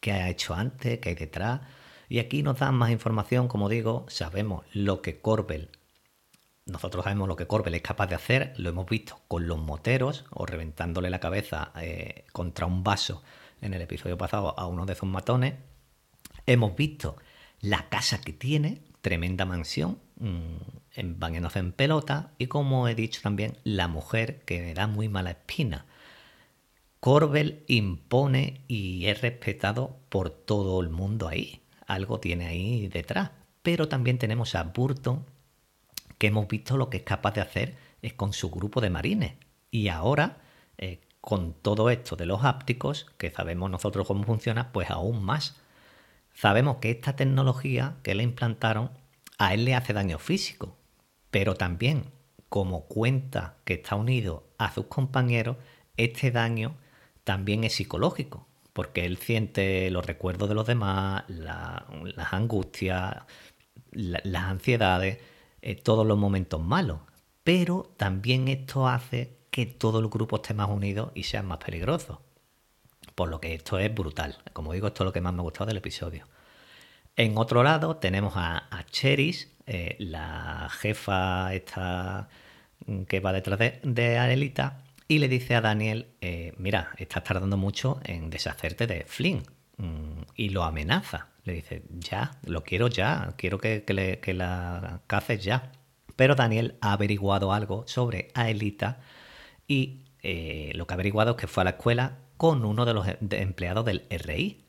que 0.00 0.12
ha 0.12 0.28
hecho 0.28 0.54
antes, 0.54 0.98
que 0.98 1.10
hay 1.10 1.14
detrás. 1.14 1.60
Y 2.08 2.20
aquí 2.20 2.42
nos 2.42 2.58
dan 2.58 2.74
más 2.74 2.90
información, 2.90 3.48
como 3.48 3.68
digo, 3.68 4.06
sabemos 4.08 4.64
lo 4.72 5.02
que 5.02 5.20
Corbel 5.20 5.70
nosotros 6.68 7.04
sabemos 7.04 7.28
lo 7.28 7.36
que 7.36 7.46
Corbel 7.46 7.74
es 7.74 7.82
capaz 7.82 8.06
de 8.08 8.14
hacer, 8.14 8.52
lo 8.56 8.68
hemos 8.68 8.86
visto 8.86 9.20
con 9.26 9.46
los 9.46 9.58
moteros 9.58 10.26
o 10.30 10.46
reventándole 10.46 11.10
la 11.10 11.18
cabeza 11.18 11.72
eh, 11.80 12.26
contra 12.32 12.66
un 12.66 12.84
vaso 12.84 13.22
en 13.62 13.74
el 13.74 13.82
episodio 13.82 14.18
pasado 14.18 14.58
a 14.58 14.66
uno 14.66 14.84
de 14.84 14.92
esos 14.92 15.08
matones. 15.08 15.54
Hemos 16.46 16.76
visto 16.76 17.16
la 17.60 17.88
casa 17.88 18.20
que 18.20 18.32
tiene, 18.32 18.82
tremenda 19.00 19.46
mansión, 19.46 19.98
mmm, 20.18 21.18
bañándose 21.18 21.58
en 21.58 21.72
pelota, 21.72 22.32
y 22.38 22.46
como 22.46 22.88
he 22.88 22.94
dicho 22.94 23.20
también, 23.22 23.56
la 23.64 23.88
mujer 23.88 24.42
que 24.44 24.60
me 24.60 24.74
da 24.74 24.86
muy 24.86 25.08
mala 25.08 25.30
espina. 25.30 25.86
Corbel 27.00 27.64
impone 27.68 28.64
y 28.66 29.06
es 29.06 29.20
respetado 29.20 30.00
por 30.08 30.30
todo 30.30 30.80
el 30.80 30.88
mundo 30.88 31.28
ahí. 31.28 31.62
Algo 31.86 32.18
tiene 32.18 32.46
ahí 32.46 32.88
detrás. 32.88 33.30
Pero 33.62 33.88
también 33.88 34.18
tenemos 34.18 34.54
a 34.54 34.64
Burton, 34.64 35.24
que 36.18 36.28
hemos 36.28 36.48
visto 36.48 36.76
lo 36.76 36.90
que 36.90 36.98
es 36.98 37.02
capaz 37.04 37.34
de 37.34 37.40
hacer 37.40 37.76
es 38.02 38.14
con 38.14 38.32
su 38.32 38.50
grupo 38.50 38.80
de 38.80 38.90
marines. 38.90 39.34
Y 39.70 39.88
ahora, 39.88 40.38
eh, 40.76 41.00
con 41.20 41.52
todo 41.52 41.90
esto 41.90 42.16
de 42.16 42.26
los 42.26 42.44
ápticos, 42.44 43.06
que 43.18 43.30
sabemos 43.30 43.70
nosotros 43.70 44.06
cómo 44.06 44.24
funciona, 44.24 44.72
pues 44.72 44.90
aún 44.90 45.22
más. 45.22 45.56
Sabemos 46.34 46.76
que 46.76 46.90
esta 46.90 47.14
tecnología 47.14 47.96
que 48.02 48.14
le 48.14 48.22
implantaron 48.22 48.90
a 49.38 49.54
él 49.54 49.64
le 49.64 49.74
hace 49.74 49.92
daño 49.92 50.18
físico, 50.18 50.76
pero 51.30 51.54
también, 51.54 52.10
como 52.48 52.86
cuenta 52.86 53.56
que 53.64 53.74
está 53.74 53.94
unido 53.94 54.44
a 54.58 54.72
sus 54.72 54.86
compañeros, 54.86 55.56
este 55.96 56.30
daño 56.30 56.76
también 57.24 57.64
es 57.64 57.74
psicológico, 57.74 58.46
porque 58.72 59.04
él 59.04 59.18
siente 59.18 59.90
los 59.90 60.06
recuerdos 60.06 60.48
de 60.48 60.54
los 60.54 60.66
demás, 60.66 61.24
las 61.28 62.32
angustias, 62.32 63.22
las 63.92 64.42
ansiedades, 64.44 65.18
eh, 65.62 65.74
todos 65.74 66.06
los 66.06 66.18
momentos 66.18 66.60
malos. 66.62 67.00
Pero 67.44 67.92
también 67.96 68.48
esto 68.48 68.88
hace 68.88 69.38
que 69.50 69.66
todo 69.66 70.00
el 70.00 70.08
grupo 70.08 70.36
esté 70.36 70.54
más 70.54 70.68
unido 70.68 71.12
y 71.14 71.24
sea 71.24 71.42
más 71.42 71.58
peligroso. 71.58 72.22
Por 73.14 73.28
lo 73.28 73.40
que 73.40 73.54
esto 73.54 73.78
es 73.78 73.92
brutal. 73.94 74.38
Como 74.52 74.72
digo, 74.72 74.86
esto 74.88 75.02
es 75.02 75.06
lo 75.06 75.12
que 75.12 75.20
más 75.20 75.32
me 75.32 75.40
ha 75.40 75.42
gustado 75.42 75.66
del 75.66 75.78
episodio. 75.78 76.26
En 77.18 77.36
otro 77.36 77.64
lado 77.64 77.96
tenemos 77.96 78.34
a, 78.36 78.68
a 78.70 78.84
Cheris, 78.84 79.52
eh, 79.66 79.96
la 79.98 80.68
jefa 80.70 81.52
esta 81.52 82.28
mm, 82.86 83.02
que 83.02 83.18
va 83.18 83.32
detrás 83.32 83.58
de, 83.58 83.80
de 83.82 84.18
Aelita, 84.18 84.84
y 85.08 85.18
le 85.18 85.26
dice 85.26 85.56
a 85.56 85.60
Daniel, 85.60 86.06
eh, 86.20 86.52
mira, 86.58 86.90
estás 86.96 87.24
tardando 87.24 87.56
mucho 87.56 88.00
en 88.04 88.30
deshacerte 88.30 88.86
de 88.86 89.04
Flynn. 89.04 89.42
Mm, 89.78 90.22
y 90.36 90.50
lo 90.50 90.62
amenaza. 90.62 91.28
Le 91.42 91.54
dice, 91.54 91.82
ya, 91.90 92.38
lo 92.44 92.62
quiero 92.62 92.86
ya, 92.86 93.34
quiero 93.36 93.58
que, 93.58 93.82
la 94.34 95.00
caces 95.08 95.42
ya. 95.42 95.72
Pero 96.14 96.36
Daniel 96.36 96.76
ha 96.80 96.92
averiguado 96.92 97.52
algo 97.52 97.84
sobre 97.88 98.28
Aelita 98.34 99.00
y 99.66 100.04
eh, 100.22 100.70
lo 100.76 100.86
que 100.86 100.94
ha 100.94 100.96
averiguado 100.96 101.32
es 101.32 101.36
que 101.36 101.48
fue 101.48 101.62
a 101.62 101.64
la 101.64 101.70
escuela 101.70 102.18
con 102.36 102.64
uno 102.64 102.84
de 102.84 102.94
los 102.94 103.06
empleados 103.30 103.84
del 103.84 104.04
RI 104.08 104.67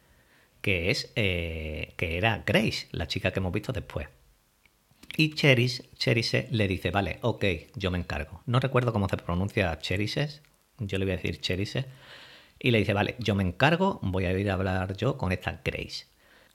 que 0.61 0.91
es 0.91 1.11
eh, 1.15 1.93
que 1.97 2.17
era 2.17 2.43
Grace, 2.45 2.87
la 2.91 3.07
chica 3.07 3.31
que 3.31 3.39
hemos 3.39 3.53
visto 3.53 3.71
después. 3.71 4.07
Y 5.17 5.33
Cherise, 5.33 5.89
Cherise 5.95 6.47
le 6.51 6.67
dice, 6.67 6.91
vale, 6.91 7.19
ok, 7.21 7.45
yo 7.75 7.91
me 7.91 7.97
encargo. 7.97 8.41
No 8.45 8.59
recuerdo 8.59 8.93
cómo 8.93 9.09
se 9.09 9.17
pronuncia 9.17 9.77
Cherises, 9.79 10.41
yo 10.77 10.97
le 10.97 11.05
voy 11.05 11.13
a 11.13 11.17
decir 11.17 11.41
Cherise. 11.41 11.85
Y 12.59 12.71
le 12.71 12.79
dice, 12.79 12.93
vale, 12.93 13.15
yo 13.19 13.35
me 13.35 13.43
encargo, 13.43 13.99
voy 14.01 14.25
a 14.25 14.37
ir 14.37 14.49
a 14.49 14.53
hablar 14.53 14.95
yo 14.97 15.17
con 15.17 15.31
esta 15.31 15.61
Grace. 15.63 16.07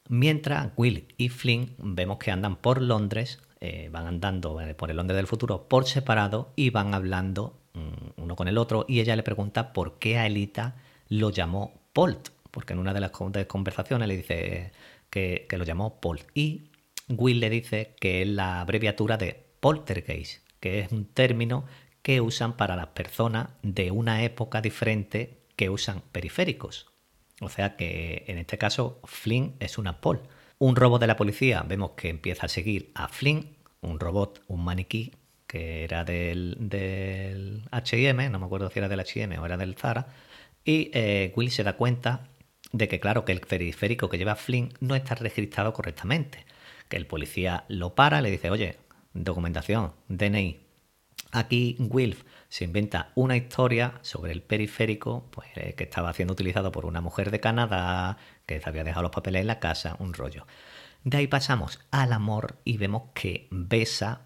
Mientras 0.08 0.72
Will 0.76 1.06
y 1.16 1.30
Flynn 1.30 1.74
vemos 1.78 2.18
que 2.18 2.30
andan 2.30 2.56
por 2.56 2.82
Londres, 2.82 3.40
eh, 3.60 3.88
van 3.90 4.06
andando 4.06 4.60
eh, 4.60 4.74
por 4.74 4.90
el 4.90 4.98
Londres 4.98 5.16
del 5.16 5.26
futuro 5.26 5.66
por 5.66 5.86
separado 5.86 6.52
y 6.56 6.68
van 6.68 6.92
hablando 6.92 7.58
mm, 7.72 8.20
uno 8.22 8.36
con 8.36 8.46
el 8.48 8.58
otro 8.58 8.84
y 8.86 9.00
ella 9.00 9.16
le 9.16 9.22
pregunta 9.22 9.72
por 9.72 9.98
qué 9.98 10.18
a 10.18 10.26
Elita 10.26 10.76
lo 11.08 11.30
llamó 11.30 11.72
Polt 11.94 12.33
porque 12.54 12.72
en 12.72 12.78
una 12.78 12.94
de 12.94 13.00
las 13.00 13.10
conversaciones 13.10 14.06
le 14.06 14.16
dice 14.16 14.70
que, 15.10 15.48
lo 15.50 15.64
llamó 15.64 16.00
Paul. 16.00 16.20
Y 16.34 16.70
Will 17.08 17.40
le 17.40 17.50
dice 17.50 17.96
que 17.98 18.22
es 18.22 18.28
la 18.28 18.60
abreviatura 18.60 19.16
de 19.16 19.44
poltergeist, 19.58 20.46
que 20.60 20.78
es 20.78 20.92
un 20.92 21.04
término 21.04 21.64
que 22.02 22.20
usan 22.20 22.56
para 22.56 22.76
las 22.76 22.86
personas 22.88 23.48
de 23.62 23.90
una 23.90 24.22
época 24.22 24.60
diferente 24.60 25.40
que 25.56 25.68
usan 25.68 26.00
periféricos. 26.12 26.86
O 27.40 27.48
sea 27.48 27.74
que 27.74 28.24
en 28.28 28.38
este 28.38 28.56
caso 28.56 29.00
Flynn 29.02 29.56
es 29.58 29.76
una 29.76 30.00
Paul. 30.00 30.20
Un 30.58 30.76
robot 30.76 31.00
de 31.00 31.08
la 31.08 31.16
policía, 31.16 31.64
vemos 31.66 31.90
que 31.96 32.08
empieza 32.08 32.46
a 32.46 32.48
seguir 32.48 32.92
a 32.94 33.08
Flynn, 33.08 33.56
un 33.80 33.98
robot, 33.98 34.44
un 34.46 34.64
maniquí 34.64 35.12
que 35.48 35.82
era 35.82 36.04
del, 36.04 37.64
HM, 37.72 38.30
no 38.30 38.38
me 38.38 38.46
acuerdo 38.46 38.70
si 38.70 38.78
era 38.78 38.88
del 38.88 39.00
HM 39.00 39.40
o 39.40 39.44
era 39.44 39.56
del 39.56 39.74
Zara, 39.74 40.06
y 40.64 40.90
eh, 40.94 41.32
Will 41.36 41.50
se 41.50 41.64
da 41.64 41.76
cuenta 41.76 42.28
de 42.74 42.88
que, 42.88 42.98
claro, 42.98 43.24
que 43.24 43.30
el 43.30 43.40
periférico 43.40 44.08
que 44.08 44.18
lleva 44.18 44.34
Flynn 44.34 44.74
no 44.80 44.96
está 44.96 45.14
registrado 45.14 45.72
correctamente. 45.72 46.44
Que 46.88 46.96
el 46.96 47.06
policía 47.06 47.64
lo 47.68 47.94
para, 47.94 48.20
le 48.20 48.32
dice, 48.32 48.50
oye, 48.50 48.78
documentación, 49.12 49.92
DNI. 50.08 50.60
Aquí 51.30 51.76
Wilf 51.78 52.24
se 52.48 52.64
inventa 52.64 53.12
una 53.14 53.36
historia 53.36 54.00
sobre 54.02 54.32
el 54.32 54.42
periférico 54.42 55.28
pues, 55.30 55.48
eh, 55.54 55.74
que 55.76 55.84
estaba 55.84 56.12
siendo 56.12 56.32
utilizado 56.32 56.72
por 56.72 56.84
una 56.84 57.00
mujer 57.00 57.30
de 57.30 57.38
Canadá, 57.38 58.18
que 58.44 58.60
se 58.60 58.68
había 58.68 58.82
dejado 58.82 59.04
los 59.04 59.12
papeles 59.12 59.42
en 59.42 59.46
la 59.46 59.60
casa, 59.60 59.96
un 60.00 60.12
rollo. 60.12 60.44
De 61.04 61.18
ahí 61.18 61.28
pasamos 61.28 61.78
al 61.92 62.12
amor 62.12 62.56
y 62.64 62.76
vemos 62.76 63.10
que 63.14 63.46
besa 63.52 64.22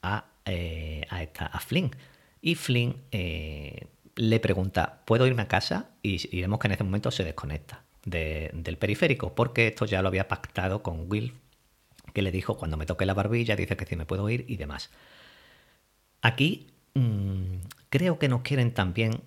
a, 0.00 0.26
eh, 0.44 1.06
a, 1.10 1.24
esta, 1.24 1.46
a 1.46 1.58
Flynn. 1.58 1.90
Y 2.40 2.54
Flynn 2.54 3.02
eh, 3.10 3.88
le 4.20 4.38
pregunta, 4.38 5.00
¿puedo 5.06 5.26
irme 5.26 5.42
a 5.42 5.48
casa? 5.48 5.92
Y, 6.02 6.40
vemos 6.40 6.58
que 6.58 6.68
en 6.68 6.72
ese 6.72 6.84
momento 6.84 7.10
se 7.10 7.24
desconecta 7.24 7.84
del 8.04 8.76
periférico, 8.78 9.34
porque 9.34 9.68
esto 9.68 9.86
ya 9.86 10.02
lo 10.02 10.08
había 10.08 10.28
pactado 10.28 10.82
con 10.82 11.10
Will, 11.10 11.34
que 12.12 12.20
le 12.22 12.30
dijo, 12.30 12.58
cuando 12.58 12.76
me 12.76 12.84
toque 12.86 13.06
la 13.06 13.14
barbilla, 13.14 13.56
dice 13.56 13.76
que 13.76 13.86
sí 13.86 13.96
me 13.96 14.04
puedo 14.04 14.28
ir 14.28 14.44
y 14.46 14.56
demás. 14.56 14.90
Aquí 16.20 16.66
mm, 16.94 17.60
creo 17.88 18.18
que 18.18 18.28
nos 18.28 18.42
quieren 18.42 18.74
también 18.74 19.22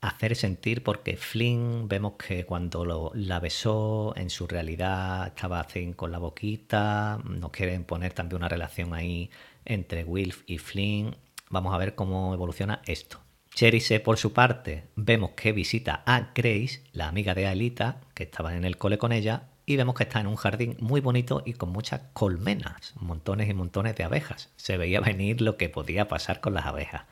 hacer 0.00 0.34
sentir, 0.36 0.82
porque 0.82 1.18
Flynn 1.18 1.86
vemos 1.88 2.14
que 2.14 2.46
cuando 2.46 2.86
lo, 2.86 3.12
la 3.14 3.40
besó, 3.40 4.14
en 4.16 4.30
su 4.30 4.46
realidad 4.46 5.26
estaba 5.28 5.60
así 5.60 5.92
con 5.92 6.12
la 6.12 6.18
boquita, 6.18 7.18
nos 7.24 7.50
quieren 7.50 7.84
poner 7.84 8.14
también 8.14 8.38
una 8.38 8.48
relación 8.48 8.94
ahí 8.94 9.30
entre 9.66 10.04
Wilf 10.04 10.44
y 10.46 10.56
Flynn. 10.56 11.16
Vamos 11.50 11.74
a 11.74 11.78
ver 11.78 11.94
cómo 11.94 12.32
evoluciona 12.32 12.80
esto. 12.86 13.20
Cherise, 13.54 14.00
por 14.00 14.16
su 14.16 14.32
parte, 14.32 14.84
vemos 14.96 15.32
que 15.32 15.52
visita 15.52 16.02
a 16.06 16.32
Grace, 16.34 16.82
la 16.92 17.08
amiga 17.08 17.34
de 17.34 17.46
Alita, 17.46 18.00
que 18.14 18.22
estaba 18.22 18.56
en 18.56 18.64
el 18.64 18.78
cole 18.78 18.96
con 18.96 19.12
ella, 19.12 19.48
y 19.66 19.76
vemos 19.76 19.94
que 19.94 20.04
está 20.04 20.20
en 20.20 20.26
un 20.26 20.36
jardín 20.36 20.76
muy 20.80 21.00
bonito 21.00 21.42
y 21.44 21.52
con 21.52 21.70
muchas 21.70 22.00
colmenas, 22.12 22.94
montones 22.96 23.48
y 23.48 23.54
montones 23.54 23.96
de 23.96 24.04
abejas. 24.04 24.50
Se 24.56 24.76
veía 24.76 25.00
venir 25.00 25.40
lo 25.42 25.56
que 25.56 25.68
podía 25.68 26.08
pasar 26.08 26.40
con 26.40 26.54
las 26.54 26.66
abejas. 26.66 27.02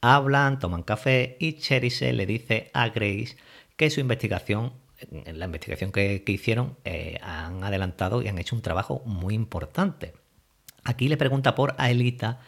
Hablan, 0.00 0.58
toman 0.58 0.82
café 0.82 1.36
y 1.40 1.54
Cherise 1.54 2.12
le 2.12 2.26
dice 2.26 2.70
a 2.74 2.88
Grace 2.88 3.36
que 3.76 3.90
su 3.90 4.00
investigación, 4.00 4.72
en 5.10 5.38
la 5.38 5.46
investigación 5.46 5.92
que, 5.92 6.22
hicieron, 6.26 6.76
eh, 6.84 7.18
han 7.22 7.64
adelantado 7.64 8.22
y 8.22 8.28
han 8.28 8.38
hecho 8.38 8.54
un 8.54 8.62
trabajo 8.62 9.02
muy 9.04 9.34
importante. 9.34 10.14
Aquí 10.84 11.08
le 11.08 11.16
pregunta 11.16 11.54
por 11.54 11.74
Aelita 11.78 12.40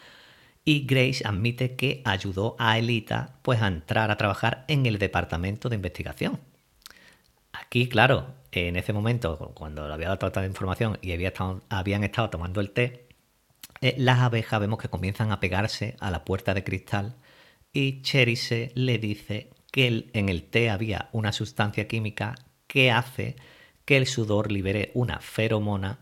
y 0.65 0.85
Grace 0.85 1.23
admite 1.25 1.75
que 1.75 2.01
ayudó 2.05 2.55
a 2.59 2.77
Elita 2.77 3.39
pues, 3.41 3.61
a 3.61 3.67
entrar 3.67 4.11
a 4.11 4.17
trabajar 4.17 4.65
en 4.67 4.85
el 4.85 4.97
departamento 4.97 5.69
de 5.69 5.75
investigación. 5.75 6.39
Aquí, 7.51 7.87
claro, 7.87 8.33
en 8.51 8.75
ese 8.75 8.93
momento, 8.93 9.51
cuando 9.55 9.87
le 9.87 9.93
había 9.93 10.07
dado 10.07 10.17
toda 10.17 10.41
la 10.41 10.47
información 10.47 10.97
y 11.01 11.11
había 11.11 11.33
habían 11.69 12.03
estado 12.03 12.29
tomando 12.29 12.61
el 12.61 12.71
té, 12.71 13.07
eh, 13.81 13.95
las 13.97 14.19
abejas 14.19 14.59
vemos 14.59 14.79
que 14.79 14.89
comienzan 14.89 15.31
a 15.31 15.39
pegarse 15.39 15.95
a 15.99 16.11
la 16.11 16.23
puerta 16.23 16.53
de 16.53 16.63
cristal 16.63 17.15
y 17.73 18.01
Cherise 18.01 18.71
le 18.75 18.97
dice 18.97 19.49
que 19.71 20.09
en 20.13 20.29
el 20.29 20.43
té 20.43 20.69
había 20.69 21.09
una 21.11 21.33
sustancia 21.33 21.87
química 21.87 22.35
que 22.67 22.91
hace 22.91 23.35
que 23.85 23.97
el 23.97 24.07
sudor 24.07 24.51
libere 24.51 24.91
una 24.93 25.19
feromona, 25.19 25.99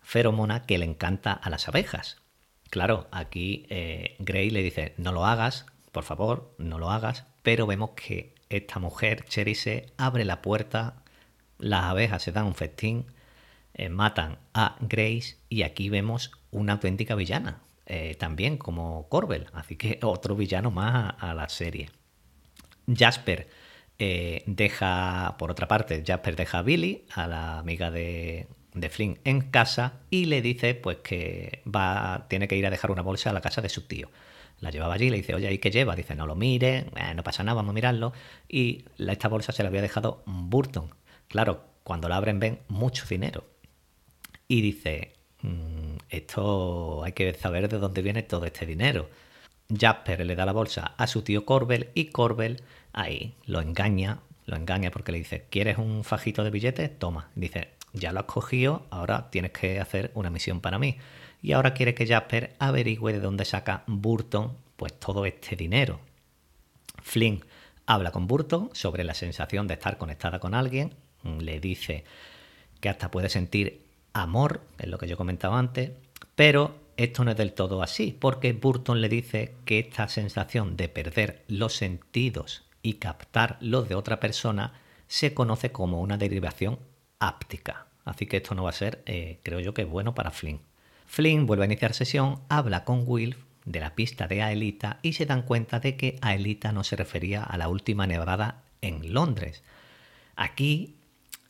feromona 0.00 0.64
que 0.66 0.78
le 0.78 0.86
encanta 0.86 1.32
a 1.32 1.50
las 1.50 1.68
abejas. 1.68 2.23
Claro, 2.74 3.06
aquí 3.12 3.66
eh, 3.68 4.16
Gray 4.18 4.50
le 4.50 4.60
dice, 4.60 4.94
no 4.96 5.12
lo 5.12 5.24
hagas, 5.24 5.64
por 5.92 6.02
favor, 6.02 6.56
no 6.58 6.80
lo 6.80 6.90
hagas, 6.90 7.24
pero 7.44 7.68
vemos 7.68 7.90
que 7.90 8.34
esta 8.48 8.80
mujer, 8.80 9.24
Cherise, 9.26 9.92
abre 9.96 10.24
la 10.24 10.42
puerta, 10.42 11.04
las 11.56 11.84
abejas 11.84 12.24
se 12.24 12.32
dan 12.32 12.46
un 12.46 12.56
festín, 12.56 13.06
eh, 13.74 13.90
matan 13.90 14.38
a 14.54 14.74
Grace 14.80 15.36
y 15.48 15.62
aquí 15.62 15.88
vemos 15.88 16.32
una 16.50 16.72
auténtica 16.72 17.14
villana, 17.14 17.62
eh, 17.86 18.16
también 18.16 18.58
como 18.58 19.08
Corbel, 19.08 19.46
así 19.52 19.76
que 19.76 20.00
otro 20.02 20.34
villano 20.34 20.72
más 20.72 21.14
a, 21.20 21.32
la 21.32 21.48
serie. 21.48 21.90
Jasper 22.92 23.48
deja, 24.46 25.36
por 25.38 25.52
otra 25.52 25.68
parte, 25.68 26.02
Jasper 26.04 26.34
deja 26.34 26.58
a 26.58 26.62
Billy, 26.62 27.06
a 27.14 27.28
la 27.28 27.58
amiga 27.60 27.92
de, 27.92 28.48
de 28.74 28.90
Flynn 28.90 29.18
en 29.24 29.40
casa 29.40 30.00
y 30.10 30.26
le 30.26 30.42
dice 30.42 30.74
pues 30.74 30.98
que 30.98 31.62
va, 31.64 32.26
tiene 32.28 32.48
que 32.48 32.56
ir 32.56 32.66
a 32.66 32.70
dejar 32.70 32.90
una 32.90 33.02
bolsa 33.02 33.30
a 33.30 33.32
la 33.32 33.40
casa 33.40 33.62
de 33.62 33.68
su 33.68 33.82
tío. 33.86 34.10
La 34.60 34.70
llevaba 34.70 34.94
allí, 34.94 35.10
le 35.10 35.16
dice, 35.16 35.34
oye, 35.34 35.52
¿y 35.52 35.58
qué 35.58 35.70
lleva? 35.70 35.96
Dice, 35.96 36.14
no 36.14 36.26
lo 36.26 36.36
mire, 36.36 36.86
eh, 36.96 37.14
no 37.14 37.22
pasa 37.22 37.42
nada, 37.42 37.56
vamos 37.56 37.70
a 37.70 37.74
mirarlo. 37.74 38.12
Y 38.48 38.84
esta 38.98 39.28
bolsa 39.28 39.52
se 39.52 39.62
la 39.62 39.68
había 39.68 39.82
dejado 39.82 40.22
Burton. 40.26 40.94
Claro, 41.28 41.64
cuando 41.82 42.08
la 42.08 42.16
abren 42.16 42.38
ven 42.38 42.60
mucho 42.68 43.04
dinero. 43.06 43.44
Y 44.48 44.60
dice, 44.60 45.12
mm, 45.42 45.96
esto 46.08 47.02
hay 47.04 47.12
que 47.12 47.34
saber 47.34 47.68
de 47.68 47.78
dónde 47.78 48.02
viene 48.02 48.22
todo 48.22 48.46
este 48.46 48.66
dinero. 48.66 49.10
Jasper 49.68 50.24
le 50.24 50.36
da 50.36 50.46
la 50.46 50.52
bolsa 50.52 50.94
a 50.96 51.06
su 51.06 51.22
tío 51.22 51.44
Corbel 51.44 51.90
y 51.94 52.06
Corbel 52.06 52.62
ahí 52.92 53.34
lo 53.46 53.60
engaña, 53.60 54.20
lo 54.46 54.56
engaña 54.56 54.90
porque 54.90 55.12
le 55.12 55.18
dice, 55.18 55.46
¿quieres 55.50 55.78
un 55.78 56.04
fajito 56.04 56.44
de 56.44 56.50
billetes? 56.50 56.98
Toma. 56.98 57.30
Dice, 57.34 57.70
ya 57.94 58.12
lo 58.12 58.20
has 58.20 58.26
cogido, 58.26 58.86
ahora 58.90 59.30
tienes 59.30 59.52
que 59.52 59.80
hacer 59.80 60.10
una 60.14 60.28
misión 60.28 60.60
para 60.60 60.78
mí. 60.78 60.98
Y 61.40 61.52
ahora 61.52 61.74
quiere 61.74 61.94
que 61.94 62.06
Jasper 62.06 62.54
averigüe 62.58 63.12
de 63.12 63.20
dónde 63.20 63.44
saca 63.44 63.84
Burton 63.86 64.52
pues 64.76 64.92
todo 64.98 65.24
este 65.24 65.56
dinero. 65.56 66.00
Flynn 67.02 67.44
habla 67.86 68.10
con 68.10 68.26
Burton 68.26 68.70
sobre 68.72 69.04
la 69.04 69.14
sensación 69.14 69.66
de 69.66 69.74
estar 69.74 69.96
conectada 69.98 70.40
con 70.40 70.54
alguien, 70.54 70.94
le 71.22 71.60
dice 71.60 72.04
que 72.80 72.88
hasta 72.88 73.10
puede 73.10 73.28
sentir 73.28 73.82
amor, 74.12 74.62
es 74.78 74.88
lo 74.88 74.98
que 74.98 75.06
yo 75.06 75.16
comentaba 75.16 75.58
antes, 75.58 75.92
pero 76.34 76.76
esto 76.96 77.24
no 77.24 77.30
es 77.30 77.36
del 77.36 77.52
todo 77.52 77.82
así, 77.82 78.16
porque 78.18 78.52
Burton 78.52 79.00
le 79.00 79.08
dice 79.08 79.54
que 79.64 79.78
esta 79.80 80.08
sensación 80.08 80.76
de 80.76 80.88
perder 80.88 81.44
los 81.48 81.74
sentidos 81.74 82.64
y 82.82 82.94
captar 82.94 83.56
los 83.60 83.88
de 83.88 83.94
otra 83.94 84.20
persona 84.20 84.74
se 85.08 85.34
conoce 85.34 85.72
como 85.72 86.00
una 86.00 86.16
derivación 86.16 86.78
áptica. 87.18 87.86
Así 88.04 88.26
que 88.26 88.38
esto 88.38 88.54
no 88.54 88.64
va 88.64 88.70
a 88.70 88.74
ser, 88.74 89.02
eh, 89.06 89.40
creo 89.42 89.60
yo, 89.60 89.74
que 89.74 89.84
bueno 89.84 90.14
para 90.14 90.30
Flynn. 90.30 90.60
Flynn 91.06 91.46
vuelve 91.46 91.64
a 91.64 91.66
iniciar 91.66 91.94
sesión, 91.94 92.40
habla 92.48 92.84
con 92.84 93.04
Will 93.06 93.36
de 93.64 93.80
la 93.80 93.94
pista 93.94 94.26
de 94.26 94.42
Aelita 94.42 94.98
y 95.02 95.14
se 95.14 95.26
dan 95.26 95.42
cuenta 95.42 95.80
de 95.80 95.96
que 95.96 96.18
Aelita 96.20 96.72
no 96.72 96.84
se 96.84 96.96
refería 96.96 97.42
a 97.42 97.56
la 97.56 97.68
última 97.68 98.06
nevada 98.06 98.62
en 98.82 99.14
Londres. 99.14 99.62
Aquí 100.36 100.96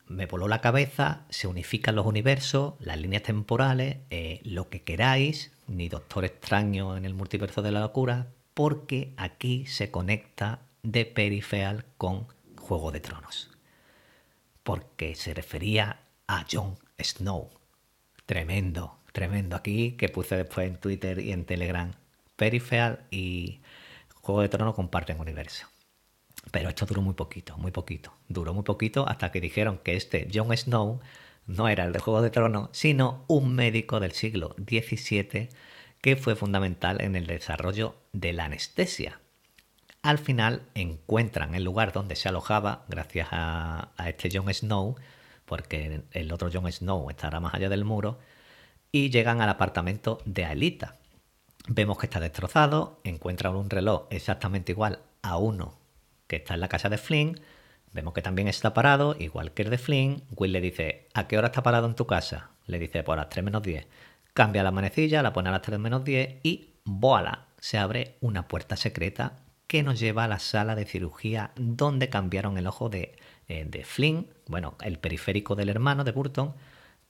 me 0.07 0.27
voló 0.27 0.49
la 0.49 0.61
cabeza, 0.61 1.23
se 1.31 1.49
unifican 1.49 1.97
los 1.97 2.07
universos, 2.07 2.75
las 2.79 2.99
líneas 2.99 3.23
temporales, 3.23 3.99
eh, 4.11 4.41
lo 4.45 4.69
que 4.69 4.83
queráis, 4.83 5.53
ni 5.67 5.89
Doctor 5.89 6.25
Extraño 6.25 6.97
en 6.97 7.05
el 7.05 7.15
multiverso 7.15 7.63
de 7.63 7.73
la 7.73 7.81
locura, 7.81 8.29
porque 8.53 9.13
aquí 9.17 9.67
se 9.67 9.91
conecta 9.91 10.61
de 10.83 11.07
Peripheral 11.07 11.87
con 11.97 12.27
Juego 12.61 12.93
de 12.93 13.01
Tronos. 13.01 13.54
Porque 14.65 15.15
se 15.15 15.33
refería 15.33 16.01
a 16.27 16.45
Jon 16.51 16.77
Snow. 16.99 17.51
Tremendo, 18.27 18.99
tremendo. 19.13 19.55
Aquí 19.55 19.93
que 19.93 20.09
puse 20.09 20.37
después 20.37 20.67
en 20.67 20.81
Twitter 20.81 21.21
y 21.21 21.31
en 21.31 21.45
Telegram. 21.45 21.93
Peripheral 22.35 23.07
y 23.13 23.61
Juego 24.15 24.43
de 24.43 24.49
Tronos 24.49 24.75
comparten 24.75 25.21
universo. 25.21 25.69
Pero 26.51 26.69
esto 26.69 26.87
duró 26.87 27.03
muy 27.03 27.15
poquito, 27.15 27.57
muy 27.59 27.71
poquito. 27.71 28.13
Duró 28.29 28.53
muy 28.53 28.65
poquito 28.65 29.09
hasta 29.09 29.31
que 29.31 29.41
dijeron 29.41 29.79
que 29.79 29.97
este 29.97 30.29
Jon 30.33 30.57
Snow 30.57 31.01
no 31.47 31.69
era 31.69 31.85
el 31.85 31.93
de 31.93 31.99
Juego 32.01 32.23
de 32.23 32.31
Tronos, 32.31 32.71
sino 32.73 33.25
un 33.29 33.55
médico 33.55 34.01
del 34.01 34.13
siglo 34.13 34.57
XVII 34.59 35.51
que 36.01 36.17
fue 36.17 36.37
fundamental 36.37 37.01
en 37.01 37.17
el 37.17 37.27
desarrollo 37.27 37.97
de 38.13 38.33
la 38.33 38.45
anestesia. 38.45 39.21
Al 40.05 40.19
final 40.19 40.61
encuentran 40.75 41.55
el 41.55 41.65
lugar 41.65 41.95
donde 41.95 42.15
se 42.15 42.29
alojaba, 42.29 42.85
gracias 42.89 43.29
a, 43.31 43.89
este 44.07 44.29
Jon 44.31 44.53
Snow, 44.53 44.97
porque 45.47 46.03
el 46.13 46.31
otro 46.31 46.51
Jon 46.53 46.71
Snow 46.71 47.09
estará 47.09 47.41
más 47.41 47.55
allá 47.55 47.71
del 47.71 47.87
muro, 47.87 48.19
y 48.93 49.09
llegan 49.09 49.41
al 49.41 49.49
apartamento 49.49 50.21
de 50.27 50.45
Aelita. 50.45 50.97
Vemos 51.69 51.97
que 51.97 52.05
está 52.05 52.21
destrozado, 52.21 53.01
encuentran 53.03 53.57
un 53.57 53.71
reloj 53.71 54.07
exactamente 54.11 54.73
igual 54.73 54.99
a 55.23 55.39
uno 55.39 55.79
que 56.27 56.37
está 56.37 56.53
en 56.53 56.61
la 56.61 56.69
casa 56.69 56.91
de 56.91 56.99
Flynn. 56.99 57.41
Vemos 57.95 58.13
que 58.13 58.21
también 58.21 58.47
está 58.47 58.75
parado, 58.75 59.17
igual 59.19 59.53
que 59.53 59.63
el 59.63 59.71
de 59.71 59.79
Flynn. 59.79 60.23
Will 60.37 60.53
le 60.53 60.61
dice, 60.61 61.09
¿a 61.15 61.27
qué 61.29 61.39
hora 61.39 61.47
está 61.47 61.63
parado 61.63 61.87
en 61.87 61.95
tu 61.95 62.07
casa? 62.07 62.51
Le 62.67 62.79
dice, 62.79 63.05
por 63.05 63.17
las 63.17 63.31
3 63.31 63.43
menos 63.43 63.63
10. 63.63 63.87
Cambia 64.35 64.63
la 64.63 64.71
manecilla, 64.71 65.23
la 65.23 65.33
pone 65.33 65.49
a 65.49 65.53
las 65.53 65.63
3 65.63 65.79
menos 65.79 66.05
10 66.05 66.41
y 66.43 66.75
¡boala! 66.85 67.47
Se 67.59 67.79
abre 67.79 68.19
una 68.21 68.49
puerta 68.49 68.77
secreta 68.77 69.44
que 69.67 69.83
nos 69.83 69.99
lleva 69.99 70.25
a 70.25 70.29
la 70.29 70.39
sala 70.39 70.75
de 70.75 70.85
cirugía 70.85 71.53
donde 71.57 72.09
cambiaron 72.09 72.59
el 72.59 72.67
ojo 72.67 72.89
de, 72.89 73.17
eh, 73.49 73.65
de 73.69 73.85
Flynn, 73.85 74.29
bueno, 74.47 74.77
el 74.83 74.99
periférico 74.99 75.55
del 75.55 75.69
hermano 75.69 76.05
de 76.05 76.13
Burton, 76.13 76.55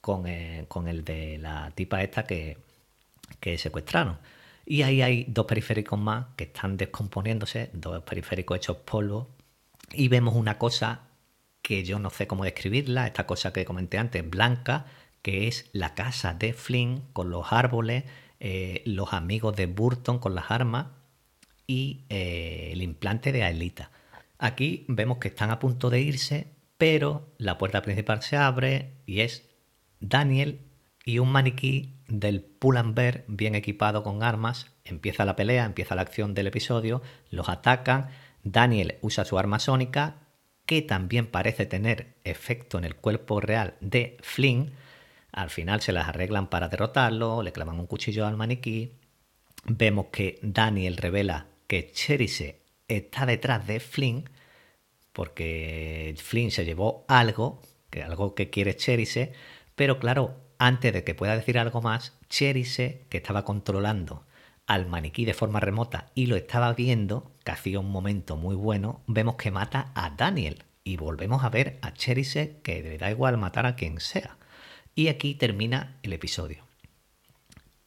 con, 0.01 0.27
eh, 0.27 0.67
con 0.69 0.88
el 0.88 1.05
de 1.05 1.38
la 1.38 1.71
tipa 1.75 2.03
esta 2.03 2.25
que, 2.25 2.59
que 3.40 3.59
secuestraron. 3.59 4.19
Y 4.67 4.83
ahí 4.83 5.03
hay 5.03 5.25
dos 5.29 5.47
periféricos 5.47 5.99
más 5.99 6.27
que 6.37 6.45
están 6.45 6.77
descomponiéndose, 6.77 7.71
dos 7.73 8.03
periféricos 8.03 8.59
hechos 8.59 8.79
polvo. 8.79 9.29
Y 9.93 10.09
vemos 10.09 10.35
una 10.35 10.59
cosa 10.59 11.03
que 11.62 11.85
yo 11.85 11.99
no 11.99 12.11
sé 12.11 12.27
cómo 12.27 12.45
describirla, 12.45 13.07
esta 13.07 13.27
cosa 13.27 13.53
que 13.53 13.64
comenté 13.64 13.99
antes, 13.99 14.29
blanca, 14.29 14.87
que 15.23 15.49
es 15.49 15.69
la 15.73 15.95
casa 15.95 16.35
de 16.35 16.53
Flynn 16.53 17.03
con 17.12 17.31
los 17.31 17.53
árboles, 17.53 18.05
eh, 18.40 18.83
los 18.85 19.12
amigos 19.12 19.57
de 19.57 19.67
Burton 19.67 20.19
con 20.19 20.35
las 20.35 20.51
armas 20.51 20.88
y 21.66 22.05
eh, 22.09 22.70
el 22.72 22.83
implante 22.83 23.33
de 23.33 23.42
Aelita. 23.42 23.90
Aquí 24.38 24.85
vemos 24.88 25.18
que 25.18 25.29
están 25.29 25.50
a 25.50 25.59
punto 25.59 25.90
de 25.90 26.00
irse, 26.00 26.48
pero 26.79 27.33
la 27.38 27.59
puerta 27.59 27.83
principal 27.83 28.22
se 28.22 28.37
abre 28.37 28.94
y 29.07 29.20
es 29.20 29.48
Daniel 30.00 30.61
y 31.05 31.18
un 31.18 31.31
maniquí 31.31 31.94
del 32.09 32.42
Pull&Bear 32.42 33.24
bien 33.27 33.55
equipado 33.55 34.03
con 34.03 34.22
armas. 34.22 34.72
Empieza 34.85 35.24
la 35.24 35.37
pelea, 35.37 35.64
empieza 35.64 35.94
la 35.94 36.03
acción 36.03 36.35
del 36.35 36.46
episodio, 36.46 37.03
los 37.31 37.48
atacan. 37.48 38.09
Daniel 38.42 38.98
usa 39.00 39.24
su 39.24 39.38
arma 39.38 39.59
sónica, 39.59 40.16
que 40.66 40.83
también 40.83 41.27
parece 41.27 41.66
tener 41.66 42.14
efecto 42.24 42.79
en 42.79 42.85
el 42.85 42.96
cuerpo 42.96 43.40
real 43.40 43.74
de 43.81 44.16
Flynn. 44.22 44.72
Al 45.33 45.50
final 45.50 45.81
se 45.81 45.92
las 45.92 46.09
arreglan 46.09 46.48
para 46.48 46.68
derrotarlo, 46.68 47.42
le 47.42 47.53
clavan 47.53 47.81
un 47.81 47.87
cuchillo 47.87 48.27
al 48.27 48.37
maniquí. 48.37 48.92
Vemos 49.64 50.07
que 50.12 50.38
Daniel 50.42 50.96
revela 50.96 51.46
Cherise 51.83 52.61
está 52.89 53.27
detrás 53.27 53.67
de 53.67 53.81
Flynn, 53.81 54.31
porque 55.13 56.15
Flynn 56.19 56.51
se 56.51 56.65
llevó 56.65 57.05
algo, 57.09 57.61
que 57.91 58.03
algo 58.03 58.35
que 58.35 58.51
quiere 58.51 58.77
Cherise, 58.77 59.33
pero 59.75 59.99
claro, 59.99 60.37
antes 60.59 60.93
de 60.93 61.05
que 61.05 61.15
pueda 61.15 61.37
decir 61.37 61.59
algo 61.59 61.83
más, 61.83 62.17
Cherise, 62.29 63.05
que 63.09 63.19
estaba 63.19 63.45
controlando 63.45 64.25
al 64.67 64.87
maniquí 64.87 65.25
de 65.25 65.35
forma 65.35 65.61
remota 65.61 66.11
y 66.15 66.27
lo 66.27 66.37
estaba 66.37 66.73
viendo, 66.73 67.31
que 67.45 67.53
hacía 67.53 67.81
un 67.81 67.91
momento 67.91 68.37
muy 68.37 68.55
bueno, 68.55 69.03
vemos 69.07 69.37
que 69.37 69.51
mata 69.51 69.93
a 69.95 70.11
Daniel 70.11 70.65
y 70.85 70.97
volvemos 70.97 71.45
a 71.45 71.51
ver 71.51 71.79
a 71.83 71.93
Cherise 71.93 72.61
que 72.63 72.83
le 72.83 72.99
da 72.99 73.11
igual 73.11 73.37
matar 73.37 73.67
a 73.67 73.77
quien 73.77 74.01
sea. 74.01 74.37
Y 74.95 75.09
aquí 75.09 75.35
termina 75.35 75.99
el 76.03 76.13
episodio. 76.13 76.65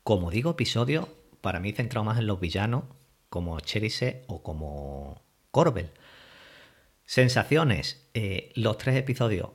Como 0.04 0.30
digo 0.32 0.52
episodio, 0.52 1.10
para 1.42 1.60
mí 1.60 1.72
centrado 1.72 2.04
más 2.04 2.18
en 2.18 2.28
los 2.28 2.40
villanos, 2.40 2.84
como 3.30 3.60
Cherise 3.60 4.24
o 4.28 4.44
como 4.44 5.22
Corbel. 5.52 5.92
Sensaciones. 7.06 8.08
Eh, 8.14 8.52
los 8.56 8.78
tres 8.78 8.96
episodios 8.96 9.50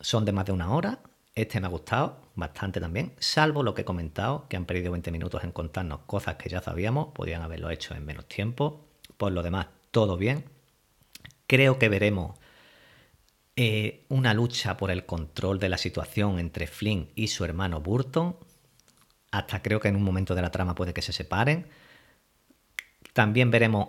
son 0.00 0.24
de 0.24 0.32
más 0.32 0.46
de 0.46 0.52
una 0.52 0.72
hora. 0.72 1.00
Este 1.34 1.60
me 1.60 1.66
ha 1.66 1.70
gustado 1.70 2.26
bastante 2.34 2.80
también, 2.80 3.14
salvo 3.18 3.62
lo 3.62 3.74
que 3.74 3.82
he 3.82 3.84
comentado, 3.84 4.46
que 4.48 4.56
han 4.56 4.66
perdido 4.66 4.92
20 4.92 5.10
minutos 5.10 5.42
en 5.44 5.52
contarnos 5.52 6.00
cosas 6.06 6.36
que 6.36 6.48
ya 6.48 6.62
sabíamos, 6.62 7.08
podían 7.14 7.42
haberlo 7.42 7.70
hecho 7.70 7.94
en 7.94 8.04
menos 8.04 8.26
tiempo. 8.26 8.86
Por 9.16 9.32
lo 9.32 9.42
demás, 9.42 9.68
todo 9.90 10.16
bien. 10.16 10.44
Creo 11.46 11.78
que 11.78 11.88
veremos 11.88 12.38
eh, 13.56 14.04
una 14.08 14.34
lucha 14.34 14.76
por 14.76 14.90
el 14.90 15.06
control 15.06 15.58
de 15.58 15.70
la 15.70 15.78
situación 15.78 16.38
entre 16.38 16.66
Flynn 16.66 17.10
y 17.14 17.28
su 17.28 17.44
hermano 17.44 17.80
Burton. 17.80 18.36
Hasta 19.30 19.62
creo 19.62 19.80
que 19.80 19.88
en 19.88 19.96
un 19.96 20.02
momento 20.02 20.34
de 20.34 20.42
la 20.42 20.50
trama 20.50 20.74
puede 20.74 20.92
que 20.92 21.02
se 21.02 21.12
separen. 21.12 21.66
También 23.16 23.50
veremos 23.50 23.88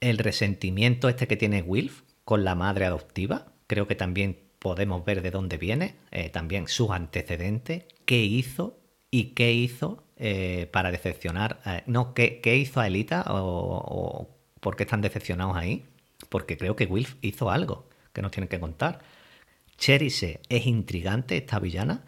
el 0.00 0.18
resentimiento 0.18 1.08
este 1.08 1.26
que 1.26 1.38
tiene 1.38 1.62
Wilf 1.62 2.02
con 2.26 2.44
la 2.44 2.54
madre 2.54 2.84
adoptiva. 2.84 3.46
Creo 3.66 3.86
que 3.86 3.94
también 3.94 4.42
podemos 4.58 5.06
ver 5.06 5.22
de 5.22 5.30
dónde 5.30 5.56
viene, 5.56 5.96
eh, 6.10 6.28
también 6.28 6.68
sus 6.68 6.90
antecedentes, 6.90 7.84
qué 8.04 8.22
hizo 8.22 8.78
y 9.10 9.28
qué 9.28 9.54
hizo 9.54 10.04
eh, 10.18 10.68
para 10.70 10.90
decepcionar. 10.90 11.62
no, 11.86 12.12
¿qué, 12.12 12.42
¿qué, 12.42 12.58
hizo 12.58 12.78
a 12.78 12.86
Elita 12.88 13.24
o, 13.28 14.28
por 14.60 14.76
qué 14.76 14.82
están 14.82 15.00
decepcionados 15.00 15.56
ahí? 15.56 15.86
Porque 16.28 16.58
creo 16.58 16.76
que 16.76 16.84
Wilf 16.84 17.14
hizo 17.22 17.50
algo 17.50 17.88
que 18.12 18.20
nos 18.20 18.32
tienen 18.32 18.48
que 18.48 18.60
contar. 18.60 18.98
Cherise 19.78 20.40
es 20.50 20.66
intrigante, 20.66 21.38
esta 21.38 21.58
villana. 21.58 22.04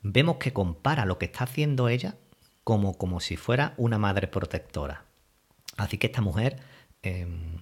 Vemos 0.00 0.38
que 0.38 0.54
compara 0.54 1.04
lo 1.04 1.18
que 1.18 1.26
está 1.26 1.44
haciendo 1.44 1.90
ella 1.90 2.16
como, 2.64 2.96
como 2.96 3.20
si 3.20 3.36
fuera 3.36 3.74
una 3.76 3.98
madre 3.98 4.26
protectora. 4.26 5.05
Así 5.76 5.98
que 5.98 6.06
esta 6.06 6.20
mujer 6.20 6.58
em, 7.02 7.58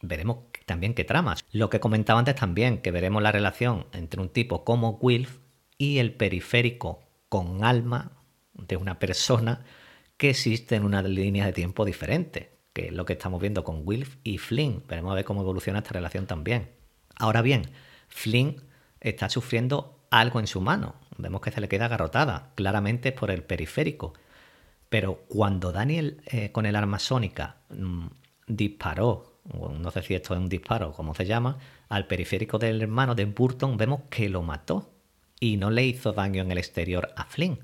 veremos 0.00 0.38
también 0.66 0.94
qué 0.94 1.04
tramas. 1.04 1.44
Lo 1.52 1.70
que 1.70 1.80
comentaba 1.80 2.18
antes 2.18 2.34
también, 2.34 2.78
que 2.78 2.90
veremos 2.90 3.22
la 3.22 3.32
relación 3.32 3.86
entre 3.92 4.20
un 4.20 4.28
tipo 4.28 4.64
como 4.64 4.98
Wilf 5.00 5.38
y 5.78 5.98
el 5.98 6.12
periférico 6.14 7.00
con 7.28 7.64
alma 7.64 8.12
de 8.54 8.76
una 8.76 8.98
persona 8.98 9.64
que 10.16 10.30
existe 10.30 10.76
en 10.76 10.84
una 10.84 11.02
línea 11.02 11.46
de 11.46 11.52
tiempo 11.52 11.84
diferente, 11.84 12.58
que 12.72 12.86
es 12.86 12.92
lo 12.92 13.04
que 13.04 13.14
estamos 13.14 13.40
viendo 13.40 13.64
con 13.64 13.82
Wilf 13.84 14.16
y 14.22 14.38
Flynn. 14.38 14.84
Veremos 14.88 15.12
a 15.12 15.14
ver 15.16 15.24
cómo 15.24 15.40
evoluciona 15.40 15.80
esta 15.80 15.94
relación 15.94 16.26
también. 16.26 16.70
Ahora 17.16 17.42
bien, 17.42 17.70
Flynn 18.08 18.62
está 19.00 19.28
sufriendo 19.28 20.06
algo 20.10 20.40
en 20.40 20.46
su 20.46 20.60
mano. 20.60 20.94
Vemos 21.18 21.40
que 21.40 21.50
se 21.50 21.60
le 21.60 21.68
queda 21.68 21.86
agarrotada, 21.86 22.52
claramente 22.54 23.12
por 23.12 23.30
el 23.30 23.42
periférico. 23.42 24.14
Pero 24.92 25.24
cuando 25.26 25.72
Daniel 25.72 26.20
eh, 26.26 26.52
con 26.52 26.66
el 26.66 26.76
arma 26.76 26.98
sónica 26.98 27.56
mm, 27.70 28.08
disparó, 28.46 29.40
no 29.80 29.90
sé 29.90 30.02
si 30.02 30.14
esto 30.14 30.34
es 30.34 30.40
un 30.40 30.50
disparo, 30.50 30.92
como 30.92 31.14
se 31.14 31.24
llama, 31.24 31.56
al 31.88 32.06
periférico 32.06 32.58
del 32.58 32.82
hermano 32.82 33.14
de 33.14 33.24
Burton, 33.24 33.78
vemos 33.78 34.02
que 34.10 34.28
lo 34.28 34.42
mató 34.42 34.92
y 35.40 35.56
no 35.56 35.70
le 35.70 35.86
hizo 35.86 36.12
daño 36.12 36.42
en 36.42 36.52
el 36.52 36.58
exterior 36.58 37.08
a 37.16 37.24
Flynn. 37.24 37.60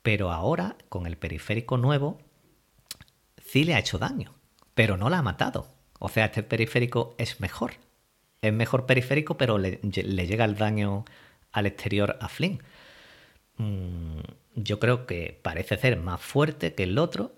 Pero 0.00 0.32
ahora, 0.32 0.76
con 0.88 1.06
el 1.06 1.18
periférico 1.18 1.76
nuevo, 1.76 2.16
sí 3.44 3.64
le 3.64 3.74
ha 3.74 3.78
hecho 3.78 3.98
daño, 3.98 4.32
pero 4.74 4.96
no 4.96 5.10
la 5.10 5.18
ha 5.18 5.22
matado. 5.22 5.68
O 5.98 6.08
sea, 6.08 6.24
este 6.24 6.42
periférico 6.42 7.14
es 7.18 7.40
mejor. 7.40 7.72
Es 8.40 8.54
mejor 8.54 8.86
periférico, 8.86 9.36
pero 9.36 9.58
le, 9.58 9.80
llega 9.82 10.46
el 10.46 10.56
daño 10.56 11.04
al 11.52 11.66
exterior 11.66 12.16
a 12.22 12.28
Flynn. 12.30 12.62
Mm, 13.60 14.20
yo 14.54 14.78
creo 14.80 15.06
que 15.06 15.38
parece 15.42 15.76
ser 15.76 15.98
más 15.98 16.20
fuerte 16.20 16.74
que 16.74 16.84
el 16.84 16.96
otro, 16.98 17.32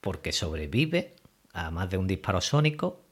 porque 0.00 0.32
sobrevive 0.32 1.14
a 1.52 1.70
más 1.70 1.88
de 1.90 1.96
un 1.96 2.08
disparo 2.08 2.40
sónico, 2.40 3.04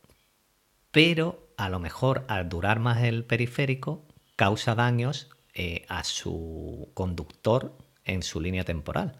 pero 0.90 1.48
a 1.56 1.68
lo 1.68 1.78
mejor 1.78 2.24
al 2.26 2.48
durar 2.48 2.80
más 2.80 3.02
el 3.04 3.24
periférico 3.24 4.04
causa 4.34 4.74
daños 4.74 5.30
eh, 5.54 5.86
a 5.88 6.02
su 6.02 6.90
conductor 6.94 7.78
en 8.04 8.22
su 8.24 8.40
línea 8.40 8.64
temporal. 8.64 9.12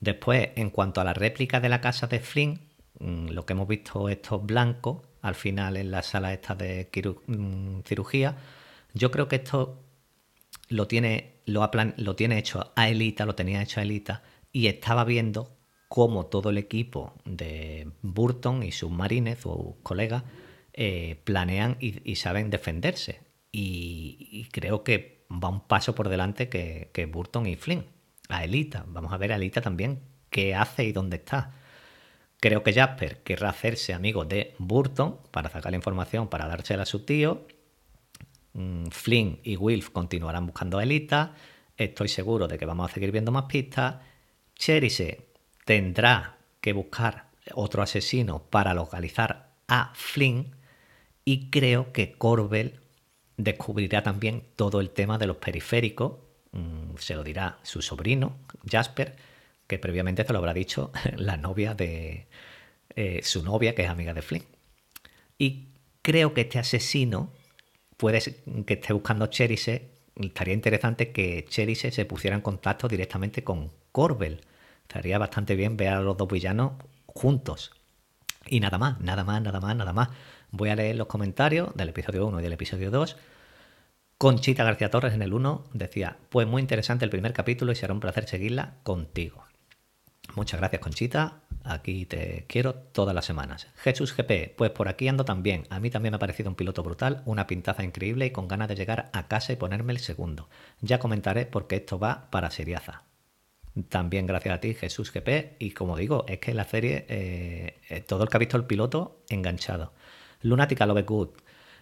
Después, 0.00 0.50
en 0.56 0.70
cuanto 0.70 1.00
a 1.00 1.04
la 1.04 1.14
réplica 1.14 1.60
de 1.60 1.68
la 1.68 1.82
casa 1.82 2.06
de 2.06 2.20
Flynn, 2.20 2.60
mm, 3.00 3.28
lo 3.28 3.44
que 3.44 3.52
hemos 3.52 3.68
visto 3.68 4.08
estos 4.08 4.44
blancos 4.46 5.02
al 5.20 5.34
final 5.34 5.76
en 5.76 5.90
la 5.90 6.02
sala 6.02 6.32
esta 6.32 6.54
de 6.54 6.88
mm, 7.26 7.80
cirugía, 7.84 8.36
yo 8.94 9.10
creo 9.10 9.28
que 9.28 9.36
esto 9.36 9.85
lo 10.68 10.86
tiene, 10.86 11.40
lo, 11.46 11.68
lo 11.96 12.16
tiene 12.16 12.38
hecho 12.38 12.72
a 12.74 12.88
Elita, 12.88 13.26
lo 13.26 13.34
tenía 13.34 13.62
hecho 13.62 13.80
a 13.80 13.82
Elita, 13.82 14.22
y 14.52 14.66
estaba 14.66 15.04
viendo 15.04 15.56
cómo 15.88 16.26
todo 16.26 16.50
el 16.50 16.58
equipo 16.58 17.14
de 17.24 17.90
Burton 18.02 18.62
y 18.62 18.72
sus 18.72 18.90
marines, 18.90 19.38
sus 19.40 19.76
colegas, 19.82 20.24
eh, 20.72 21.20
planean 21.24 21.76
y, 21.80 22.16
saben 22.16 22.50
defenderse. 22.50 23.20
Y, 23.52 24.48
creo 24.52 24.84
que 24.84 25.26
va 25.30 25.48
un 25.48 25.66
paso 25.66 25.94
por 25.94 26.08
delante 26.08 26.48
que, 26.48 26.90
que 26.92 27.06
Burton 27.06 27.46
y 27.46 27.56
Flynn 27.56 27.86
a 28.28 28.44
Elita. 28.44 28.84
Vamos 28.88 29.12
a 29.12 29.16
ver 29.16 29.32
a 29.32 29.36
Elita 29.36 29.60
también 29.60 30.00
qué 30.30 30.54
hace 30.54 30.84
y 30.84 30.92
dónde 30.92 31.16
está. 31.16 31.54
Creo 32.40 32.62
que 32.62 32.74
Jasper 32.74 33.22
querrá 33.22 33.50
hacerse 33.50 33.94
amigo 33.94 34.24
de 34.24 34.54
Burton 34.58 35.18
para 35.30 35.48
sacar 35.48 35.72
la 35.72 35.76
información 35.76 36.28
para 36.28 36.46
dársela 36.46 36.82
a 36.82 36.86
su 36.86 37.04
tío. 37.04 37.46
Mm, 38.56 38.88
Flynn 38.88 39.40
y 39.44 39.56
Wilf 39.56 39.90
continuarán 39.90 40.46
buscando 40.46 40.78
a 40.78 40.82
Elita. 40.82 41.34
Estoy 41.76 42.08
seguro 42.08 42.48
de 42.48 42.58
que 42.58 42.66
vamos 42.66 42.90
a 42.90 42.94
seguir 42.94 43.12
viendo 43.12 43.30
más 43.32 43.44
pistas. 43.44 43.96
Cherise 44.54 45.28
tendrá 45.64 46.38
que 46.60 46.72
buscar 46.72 47.28
otro 47.54 47.82
asesino 47.82 48.42
para 48.50 48.74
localizar 48.74 49.50
a 49.68 49.92
Flynn. 49.94 50.54
Y 51.24 51.50
creo 51.50 51.92
que 51.92 52.12
Corbel 52.12 52.80
descubrirá 53.36 54.02
también 54.02 54.42
todo 54.56 54.80
el 54.80 54.90
tema 54.90 55.18
de 55.18 55.26
los 55.26 55.36
periféricos 55.36 56.26
Mm, 56.56 56.96
se 56.98 57.14
lo 57.14 57.22
dirá 57.22 57.58
su 57.62 57.82
sobrino, 57.82 58.38
Jasper, 58.70 59.14
que 59.66 59.78
previamente 59.78 60.24
se 60.24 60.32
lo 60.32 60.38
habrá 60.38 60.54
dicho 60.54 60.90
la 61.16 61.36
novia 61.36 61.74
de 61.74 62.26
eh, 62.94 63.20
su 63.22 63.42
novia, 63.42 63.74
que 63.74 63.82
es 63.82 63.90
amiga 63.90 64.14
de 64.14 64.22
Flynn. 64.22 64.44
Y 65.38 65.66
creo 66.02 66.32
que 66.32 66.42
este 66.42 66.58
asesino 66.58 67.30
puede 67.96 68.20
que 68.66 68.74
esté 68.74 68.92
buscando 68.92 69.26
Cherise. 69.26 69.90
Estaría 70.14 70.54
interesante 70.54 71.12
que 71.12 71.44
Cherise 71.48 71.90
se 71.90 72.04
pusiera 72.04 72.36
en 72.36 72.42
contacto 72.42 72.88
directamente 72.88 73.44
con 73.44 73.70
Corbel. 73.92 74.40
Estaría 74.82 75.18
bastante 75.18 75.56
bien 75.56 75.76
ver 75.76 75.88
a 75.88 76.00
los 76.00 76.16
dos 76.16 76.28
villanos 76.28 76.72
juntos. 77.06 77.72
Y 78.46 78.60
nada 78.60 78.78
más, 78.78 79.00
nada 79.00 79.24
más, 79.24 79.42
nada 79.42 79.60
más, 79.60 79.76
nada 79.76 79.92
más. 79.92 80.08
Voy 80.50 80.70
a 80.70 80.76
leer 80.76 80.96
los 80.96 81.08
comentarios 81.08 81.74
del 81.74 81.88
episodio 81.88 82.26
1 82.26 82.40
y 82.40 82.42
del 82.42 82.52
episodio 82.52 82.90
2 82.90 83.16
Conchita 84.18 84.64
García 84.64 84.90
Torres 84.90 85.12
en 85.12 85.20
el 85.20 85.34
1 85.34 85.66
decía, 85.74 86.16
pues 86.30 86.46
muy 86.46 86.62
interesante 86.62 87.04
el 87.04 87.10
primer 87.10 87.34
capítulo 87.34 87.72
y 87.72 87.74
será 87.74 87.92
un 87.92 88.00
placer 88.00 88.26
seguirla 88.26 88.76
contigo. 88.82 89.44
Muchas 90.34 90.58
gracias 90.58 90.80
Conchita, 90.80 91.42
aquí 91.66 92.06
te 92.06 92.44
quiero 92.48 92.74
todas 92.74 93.14
las 93.14 93.24
semanas. 93.24 93.68
Jesús 93.76 94.14
GP, 94.16 94.54
pues 94.56 94.70
por 94.70 94.88
aquí 94.88 95.08
ando 95.08 95.24
también. 95.24 95.66
A 95.70 95.80
mí 95.80 95.90
también 95.90 96.12
me 96.12 96.16
ha 96.16 96.20
parecido 96.20 96.48
un 96.48 96.56
piloto 96.56 96.82
brutal, 96.82 97.22
una 97.24 97.46
pintaza 97.46 97.84
increíble 97.84 98.26
y 98.26 98.30
con 98.30 98.48
ganas 98.48 98.68
de 98.68 98.76
llegar 98.76 99.10
a 99.12 99.28
casa 99.28 99.52
y 99.52 99.56
ponerme 99.56 99.92
el 99.92 99.98
segundo. 99.98 100.48
Ya 100.80 100.98
comentaré 100.98 101.46
porque 101.46 101.76
esto 101.76 101.98
va 101.98 102.30
para 102.30 102.50
seriaza. 102.50 103.02
También 103.88 104.26
gracias 104.26 104.54
a 104.54 104.60
ti 104.60 104.74
Jesús 104.74 105.12
GP 105.12 105.56
y 105.58 105.72
como 105.72 105.96
digo, 105.96 106.24
es 106.28 106.38
que 106.38 106.54
la 106.54 106.64
serie, 106.64 107.04
eh, 107.08 107.78
eh, 107.90 108.00
todo 108.00 108.22
el 108.22 108.30
que 108.30 108.36
ha 108.36 108.40
visto 108.40 108.56
el 108.56 108.64
piloto 108.64 109.20
enganchado. 109.28 109.92
Lunática 110.40 110.86
Love 110.86 111.04
Good, 111.04 111.28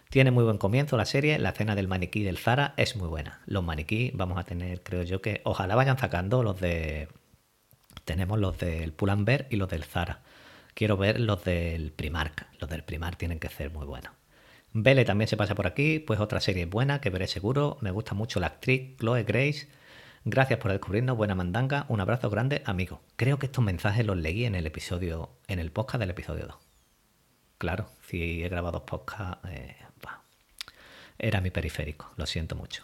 tiene 0.09 0.31
muy 0.31 0.43
buen 0.43 0.57
comienzo 0.57 0.97
la 0.97 1.05
serie, 1.05 1.39
la 1.39 1.49
escena 1.49 1.75
del 1.75 1.87
maniquí 1.87 2.23
del 2.23 2.37
Zara 2.37 2.73
es 2.77 2.95
muy 2.95 3.07
buena. 3.07 3.41
Los 3.45 3.63
maniquí 3.63 4.11
vamos 4.13 4.37
a 4.37 4.43
tener, 4.43 4.81
creo 4.83 5.03
yo 5.03 5.21
que, 5.21 5.41
ojalá 5.43 5.75
vayan 5.75 5.97
sacando 5.97 6.43
los 6.43 6.59
de... 6.59 7.07
Tenemos 8.03 8.39
los 8.39 8.57
del 8.57 8.93
Pull&Bear 8.93 9.47
y 9.49 9.55
los 9.55 9.69
del 9.69 9.83
Zara. 9.83 10.21
Quiero 10.73 10.97
ver 10.97 11.19
los 11.19 11.43
del 11.43 11.91
Primark. 11.91 12.47
Los 12.59 12.69
del 12.69 12.83
Primark 12.83 13.17
tienen 13.17 13.39
que 13.39 13.49
ser 13.49 13.71
muy 13.71 13.85
buenos. 13.85 14.11
Vele 14.73 15.05
también 15.05 15.27
se 15.27 15.37
pasa 15.37 15.55
por 15.55 15.67
aquí, 15.67 15.99
pues 15.99 16.19
otra 16.19 16.41
serie 16.41 16.65
buena 16.65 16.99
que 16.99 17.09
veré 17.09 17.27
seguro. 17.27 17.77
Me 17.81 17.91
gusta 17.91 18.13
mucho 18.13 18.39
la 18.39 18.47
actriz 18.47 18.97
Chloe 18.97 19.23
Grace. 19.23 19.69
Gracias 20.25 20.59
por 20.59 20.71
descubrirnos, 20.71 21.15
buena 21.15 21.35
mandanga. 21.35 21.85
Un 21.87 22.01
abrazo 22.01 22.29
grande, 22.29 22.61
amigo. 22.65 23.01
Creo 23.15 23.39
que 23.39 23.45
estos 23.45 23.63
mensajes 23.63 24.05
los 24.05 24.17
leí 24.17 24.43
en 24.43 24.55
el 24.55 24.65
episodio, 24.65 25.29
en 25.47 25.59
el 25.59 25.71
podcast 25.71 25.99
del 25.99 26.09
episodio 26.09 26.47
2. 26.47 26.55
Claro, 27.57 27.89
si 28.09 28.43
he 28.43 28.49
grabado 28.49 28.85
podcast, 28.85 29.45
eh, 29.45 29.77
era 31.17 31.41
mi 31.41 31.49
periférico, 31.49 32.11
lo 32.17 32.25
siento 32.25 32.55
mucho. 32.55 32.83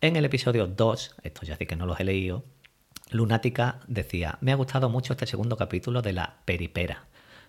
En 0.00 0.16
el 0.16 0.24
episodio 0.24 0.66
2, 0.66 1.16
esto 1.22 1.42
ya 1.44 1.56
sí 1.56 1.66
que 1.66 1.76
no 1.76 1.86
los 1.86 1.98
he 1.98 2.04
leído, 2.04 2.44
Lunática 3.10 3.80
decía, 3.86 4.38
me 4.40 4.52
ha 4.52 4.56
gustado 4.56 4.88
mucho 4.88 5.14
este 5.14 5.26
segundo 5.26 5.56
capítulo 5.56 6.02
de 6.02 6.12
la 6.12 6.36
peripera. 6.44 7.06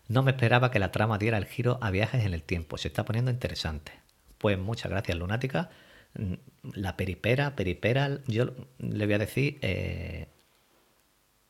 No 0.08 0.24
me 0.24 0.32
esperaba 0.32 0.72
que 0.72 0.80
la 0.80 0.92
trama 0.92 1.18
diera 1.18 1.38
el 1.38 1.46
giro 1.46 1.78
a 1.82 1.92
viajes 1.92 2.26
en 2.26 2.34
el 2.34 2.44
tiempo, 2.44 2.78
se 2.78 2.88
está 2.88 3.06
poniendo 3.06 3.30
interesante. 3.30 3.92
Pues 4.38 4.58
muchas 4.58 4.90
gracias 4.90 5.18
Lunática. 5.18 5.70
Mm, 6.16 6.34
la 6.74 6.96
peripera, 6.98 7.56
peripera, 7.56 8.20
yo 8.26 8.54
le 8.80 9.06
voy 9.06 9.14
a 9.14 9.20
decir 9.20 9.60
eh, 9.62 10.28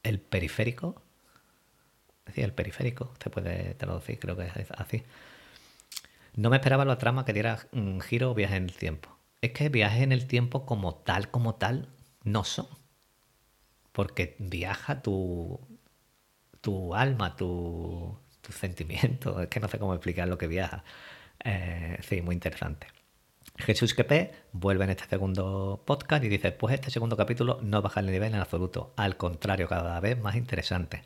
el 0.03 0.19
periférico. 0.19 1.01
Decía 2.25 2.45
el 2.45 2.53
periférico, 2.53 3.13
te 3.17 3.29
puede 3.29 3.75
traducir, 3.75 4.19
creo 4.19 4.35
que 4.35 4.45
es 4.45 4.71
así. 4.71 5.03
No 6.35 6.49
me 6.49 6.57
esperaba 6.57 6.85
la 6.85 6.97
trama 6.97 7.25
que 7.25 7.33
diera 7.33 7.59
un 7.71 8.01
giro 8.01 8.31
o 8.31 8.35
viaje 8.35 8.55
en 8.55 8.63
el 8.63 8.73
tiempo. 8.73 9.09
Es 9.41 9.51
que 9.51 9.69
viajes 9.69 10.01
en 10.01 10.11
el 10.11 10.27
tiempo 10.27 10.65
como 10.65 10.95
tal, 10.95 11.31
como 11.31 11.55
tal, 11.55 11.89
no 12.23 12.43
son. 12.43 12.67
Porque 13.91 14.35
viaja 14.39 15.01
tu, 15.01 15.59
tu 16.61 16.95
alma, 16.95 17.35
tu, 17.35 18.17
tu 18.41 18.51
sentimiento. 18.51 19.41
Es 19.41 19.47
que 19.49 19.59
no 19.59 19.67
sé 19.67 19.79
cómo 19.79 19.93
explicar 19.93 20.27
lo 20.27 20.37
que 20.37 20.47
viaja. 20.47 20.83
Eh, 21.43 21.97
sí, 22.01 22.21
muy 22.21 22.35
interesante. 22.35 22.87
Jesús 23.57 23.93
Quepe 23.93 24.31
vuelve 24.53 24.85
en 24.85 24.91
este 24.91 25.05
segundo 25.05 25.83
podcast 25.85 26.23
y 26.23 26.29
dice, 26.29 26.51
pues 26.51 26.75
este 26.75 26.91
segundo 26.91 27.17
capítulo 27.17 27.59
no 27.61 27.81
baja 27.81 27.99
el 27.99 28.05
nivel 28.05 28.33
en 28.33 28.39
absoluto, 28.39 28.93
al 28.95 29.17
contrario, 29.17 29.67
cada 29.67 29.99
vez 29.99 30.17
más 30.17 30.35
interesante. 30.35 31.03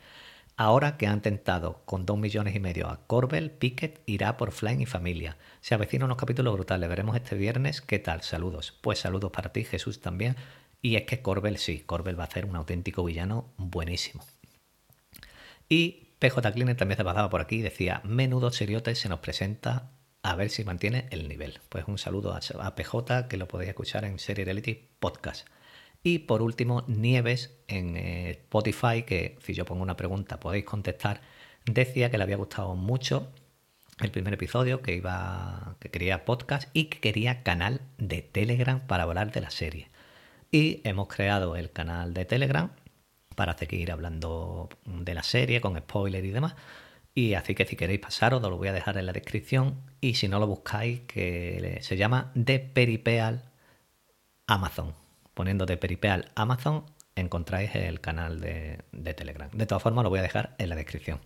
Ahora 0.56 0.96
que 0.96 1.08
han 1.08 1.20
tentado 1.20 1.82
con 1.84 2.06
dos 2.06 2.16
millones 2.16 2.54
y 2.54 2.60
medio 2.60 2.88
a 2.88 3.04
Corbel, 3.08 3.50
Pickett 3.50 4.00
irá 4.06 4.36
por 4.36 4.52
Flying 4.52 4.82
y 4.82 4.86
familia. 4.86 5.36
Se 5.60 5.74
avecinan 5.74 6.04
unos 6.06 6.16
capítulos 6.16 6.54
brutales. 6.54 6.88
Veremos 6.88 7.16
este 7.16 7.34
viernes 7.34 7.80
qué 7.80 7.98
tal. 7.98 8.22
Saludos. 8.22 8.78
Pues 8.80 9.00
saludos 9.00 9.32
para 9.32 9.52
ti, 9.52 9.64
Jesús, 9.64 10.00
también. 10.00 10.36
Y 10.84 10.96
es 10.96 11.04
que 11.04 11.22
Corbel, 11.22 11.56
sí, 11.56 11.80
Corbel 11.80 12.20
va 12.20 12.24
a 12.24 12.30
ser 12.30 12.44
un 12.44 12.56
auténtico 12.56 13.02
villano 13.02 13.54
buenísimo. 13.56 14.22
Y 15.66 16.08
PJ 16.18 16.52
Cleaner 16.52 16.76
también 16.76 16.98
se 16.98 17.04
pasaba 17.04 17.30
por 17.30 17.40
aquí 17.40 17.56
y 17.56 17.62
decía, 17.62 18.02
menudo 18.04 18.50
seriote 18.50 18.94
se 18.94 19.08
nos 19.08 19.20
presenta 19.20 19.92
a 20.22 20.36
ver 20.36 20.50
si 20.50 20.62
mantiene 20.62 21.08
el 21.10 21.26
nivel. 21.26 21.58
Pues 21.70 21.86
un 21.88 21.96
saludo 21.96 22.34
a 22.34 22.74
PJ 22.74 23.28
que 23.28 23.38
lo 23.38 23.48
podéis 23.48 23.70
escuchar 23.70 24.04
en 24.04 24.18
Serie 24.18 24.44
Reality 24.44 24.90
Podcast. 25.00 25.48
Y 26.02 26.18
por 26.18 26.42
último, 26.42 26.84
Nieves 26.86 27.56
en 27.66 27.96
eh, 27.96 28.32
Spotify, 28.32 29.04
que 29.04 29.38
si 29.42 29.54
yo 29.54 29.64
pongo 29.64 29.82
una 29.82 29.96
pregunta 29.96 30.38
podéis 30.38 30.66
contestar, 30.66 31.22
decía 31.64 32.10
que 32.10 32.18
le 32.18 32.24
había 32.24 32.36
gustado 32.36 32.74
mucho 32.74 33.32
el 34.00 34.10
primer 34.10 34.34
episodio, 34.34 34.82
que 34.82 34.94
iba, 34.94 35.78
que 35.80 35.90
quería 35.90 36.26
podcast 36.26 36.68
y 36.74 36.90
que 36.90 37.00
quería 37.00 37.42
canal 37.42 37.80
de 37.96 38.20
Telegram 38.20 38.86
para 38.86 39.04
hablar 39.04 39.32
de 39.32 39.40
la 39.40 39.50
serie. 39.50 39.93
Y 40.54 40.80
hemos 40.84 41.08
creado 41.08 41.56
el 41.56 41.72
canal 41.72 42.14
de 42.14 42.26
Telegram 42.26 42.70
para 43.34 43.58
seguir 43.58 43.90
hablando 43.90 44.68
de 44.84 45.12
la 45.12 45.24
serie 45.24 45.60
con 45.60 45.76
spoiler 45.76 46.24
y 46.24 46.30
demás. 46.30 46.54
Y 47.12 47.34
así 47.34 47.56
que 47.56 47.64
si 47.66 47.74
queréis 47.74 47.98
pasaros, 47.98 48.40
os 48.40 48.48
lo 48.48 48.56
voy 48.56 48.68
a 48.68 48.72
dejar 48.72 48.96
en 48.96 49.06
la 49.06 49.12
descripción. 49.12 49.80
Y 50.00 50.14
si 50.14 50.28
no 50.28 50.38
lo 50.38 50.46
buscáis, 50.46 51.00
que 51.08 51.80
se 51.82 51.96
llama 51.96 52.30
The 52.40 52.60
Peripeal 52.60 53.42
Amazon. 54.46 54.94
Poniendo 55.34 55.66
The 55.66 55.76
Peripeal 55.76 56.30
Amazon 56.36 56.84
encontráis 57.16 57.74
el 57.74 58.00
canal 58.00 58.40
de, 58.40 58.78
Telegram. 59.16 59.50
De 59.50 59.66
todas 59.66 59.82
formas, 59.82 60.04
lo 60.04 60.10
voy 60.10 60.20
a 60.20 60.22
dejar 60.22 60.54
en 60.58 60.68
la 60.68 60.76
descripción. 60.76 61.18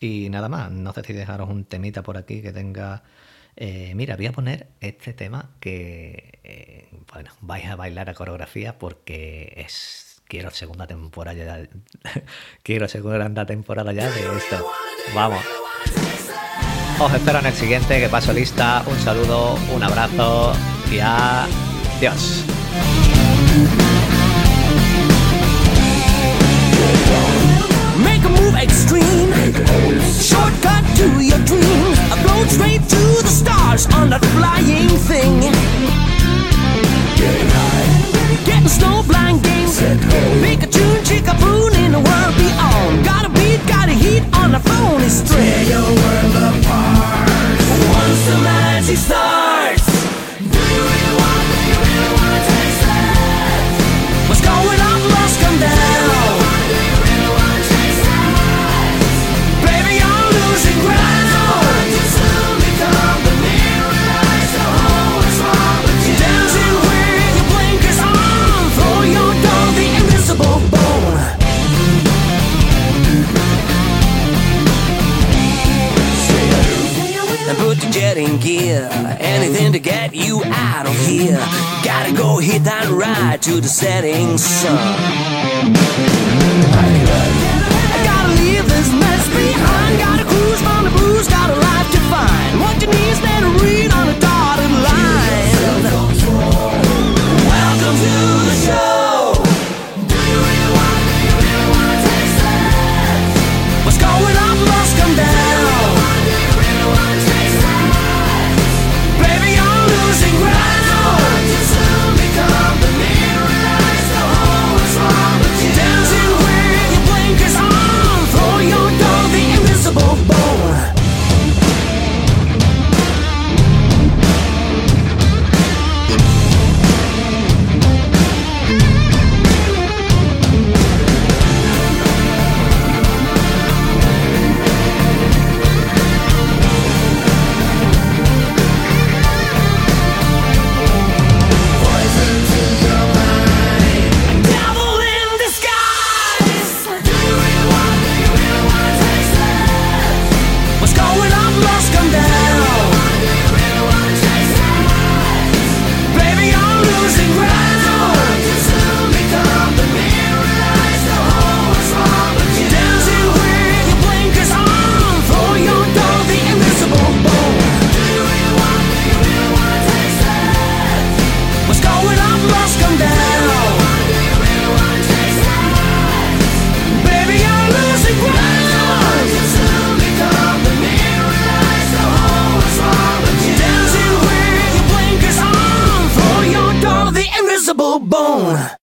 Y 0.00 0.28
nada 0.28 0.48
más, 0.48 0.72
no 0.72 0.92
sé 0.92 1.04
si 1.04 1.12
dejaros 1.12 1.48
un 1.48 1.66
temita 1.66 2.02
por 2.02 2.16
aquí 2.16 2.42
que 2.42 2.52
tenga... 2.52 3.04
Eh, 3.56 3.92
mira, 3.94 4.16
voy 4.16 4.26
a 4.26 4.32
poner 4.32 4.68
este 4.80 5.12
tema 5.12 5.50
que, 5.60 6.38
eh, 6.44 6.88
bueno, 7.12 7.30
vais 7.40 7.66
a 7.66 7.76
bailar 7.76 8.10
a 8.10 8.14
coreografía 8.14 8.78
porque 8.78 9.52
es... 9.56 10.08
Quiero 10.28 10.50
segunda 10.50 10.86
temporada 10.86 11.34
ya. 11.34 11.68
quiero 12.62 12.88
segunda 12.88 13.44
temporada 13.44 13.92
ya 13.92 14.10
de 14.10 14.20
esto. 14.38 14.66
Vamos. 15.14 15.44
Os 16.98 17.12
espero 17.12 17.40
en 17.40 17.46
el 17.46 17.52
siguiente, 17.52 18.00
que 18.00 18.08
paso 18.08 18.32
lista. 18.32 18.82
Un 18.86 18.98
saludo, 19.00 19.58
un 19.74 19.82
abrazo 19.82 20.54
y 20.90 21.00
adiós. 21.00 22.46
Make 27.98 28.31
extreme. 28.54 29.32
Shortcut 30.20 30.84
to 30.96 31.06
your 31.20 31.38
dream. 31.44 31.86
I 32.12 32.16
blow 32.22 32.44
straight 32.46 32.82
to 32.88 33.02
the 33.22 33.28
stars 33.28 33.86
on 33.94 34.10
that 34.10 34.24
flying 34.36 34.88
thing. 35.08 35.40
Getting 37.16 37.50
high. 37.56 38.44
Getting 38.44 38.68
snow 38.68 39.02
blind 39.06 39.42
game. 39.42 39.68
Make 40.40 40.62
a 40.62 40.66
tune, 40.66 41.02
chick 41.04 41.26
a 41.26 41.34
boon 41.42 41.74
in 41.84 41.92
the 41.92 42.02
world 42.02 42.34
beyond. 42.36 43.04
Got 43.04 43.26
a 43.26 43.30
beat, 43.30 43.60
got 43.66 43.88
a 43.88 43.96
heat 43.96 44.22
on 44.36 44.52
the 44.52 44.60
phone. 44.60 45.00
It's 45.02 45.22
Tear 45.22 45.62
your 45.66 45.82
world 45.82 46.36
apart. 46.50 47.28
Once 47.90 48.22
the 48.28 48.36
magic 48.44 48.98
starts. 48.98 49.86
Do 50.38 50.60
you 50.60 50.82
really 50.86 51.14
want, 51.18 51.44
do 51.50 51.70
you 51.72 51.78
really 51.82 52.12
want 52.14 52.32
to 52.36 52.42
taste 52.46 52.82
that? 52.86 54.28
What's 54.28 54.44
going 54.44 54.80
on 54.80 55.00
must 55.10 55.36
come 55.40 55.58
down. 55.58 56.21
In 78.22 78.38
gear, 78.38 78.88
anything 79.20 79.72
to 79.72 79.78
get 79.78 80.14
you 80.14 80.42
out 80.44 80.86
of 80.86 80.96
here. 81.06 81.38
Gotta 81.84 82.14
go 82.14 82.38
hit 82.38 82.64
that 82.64 82.88
ride 82.90 83.42
to 83.42 83.60
the 83.60 83.68
setting 83.68 84.38
sun. 84.38 85.81
destiny 92.84 93.08
has 93.08 93.20
been 93.20 93.62
real. 93.62 93.71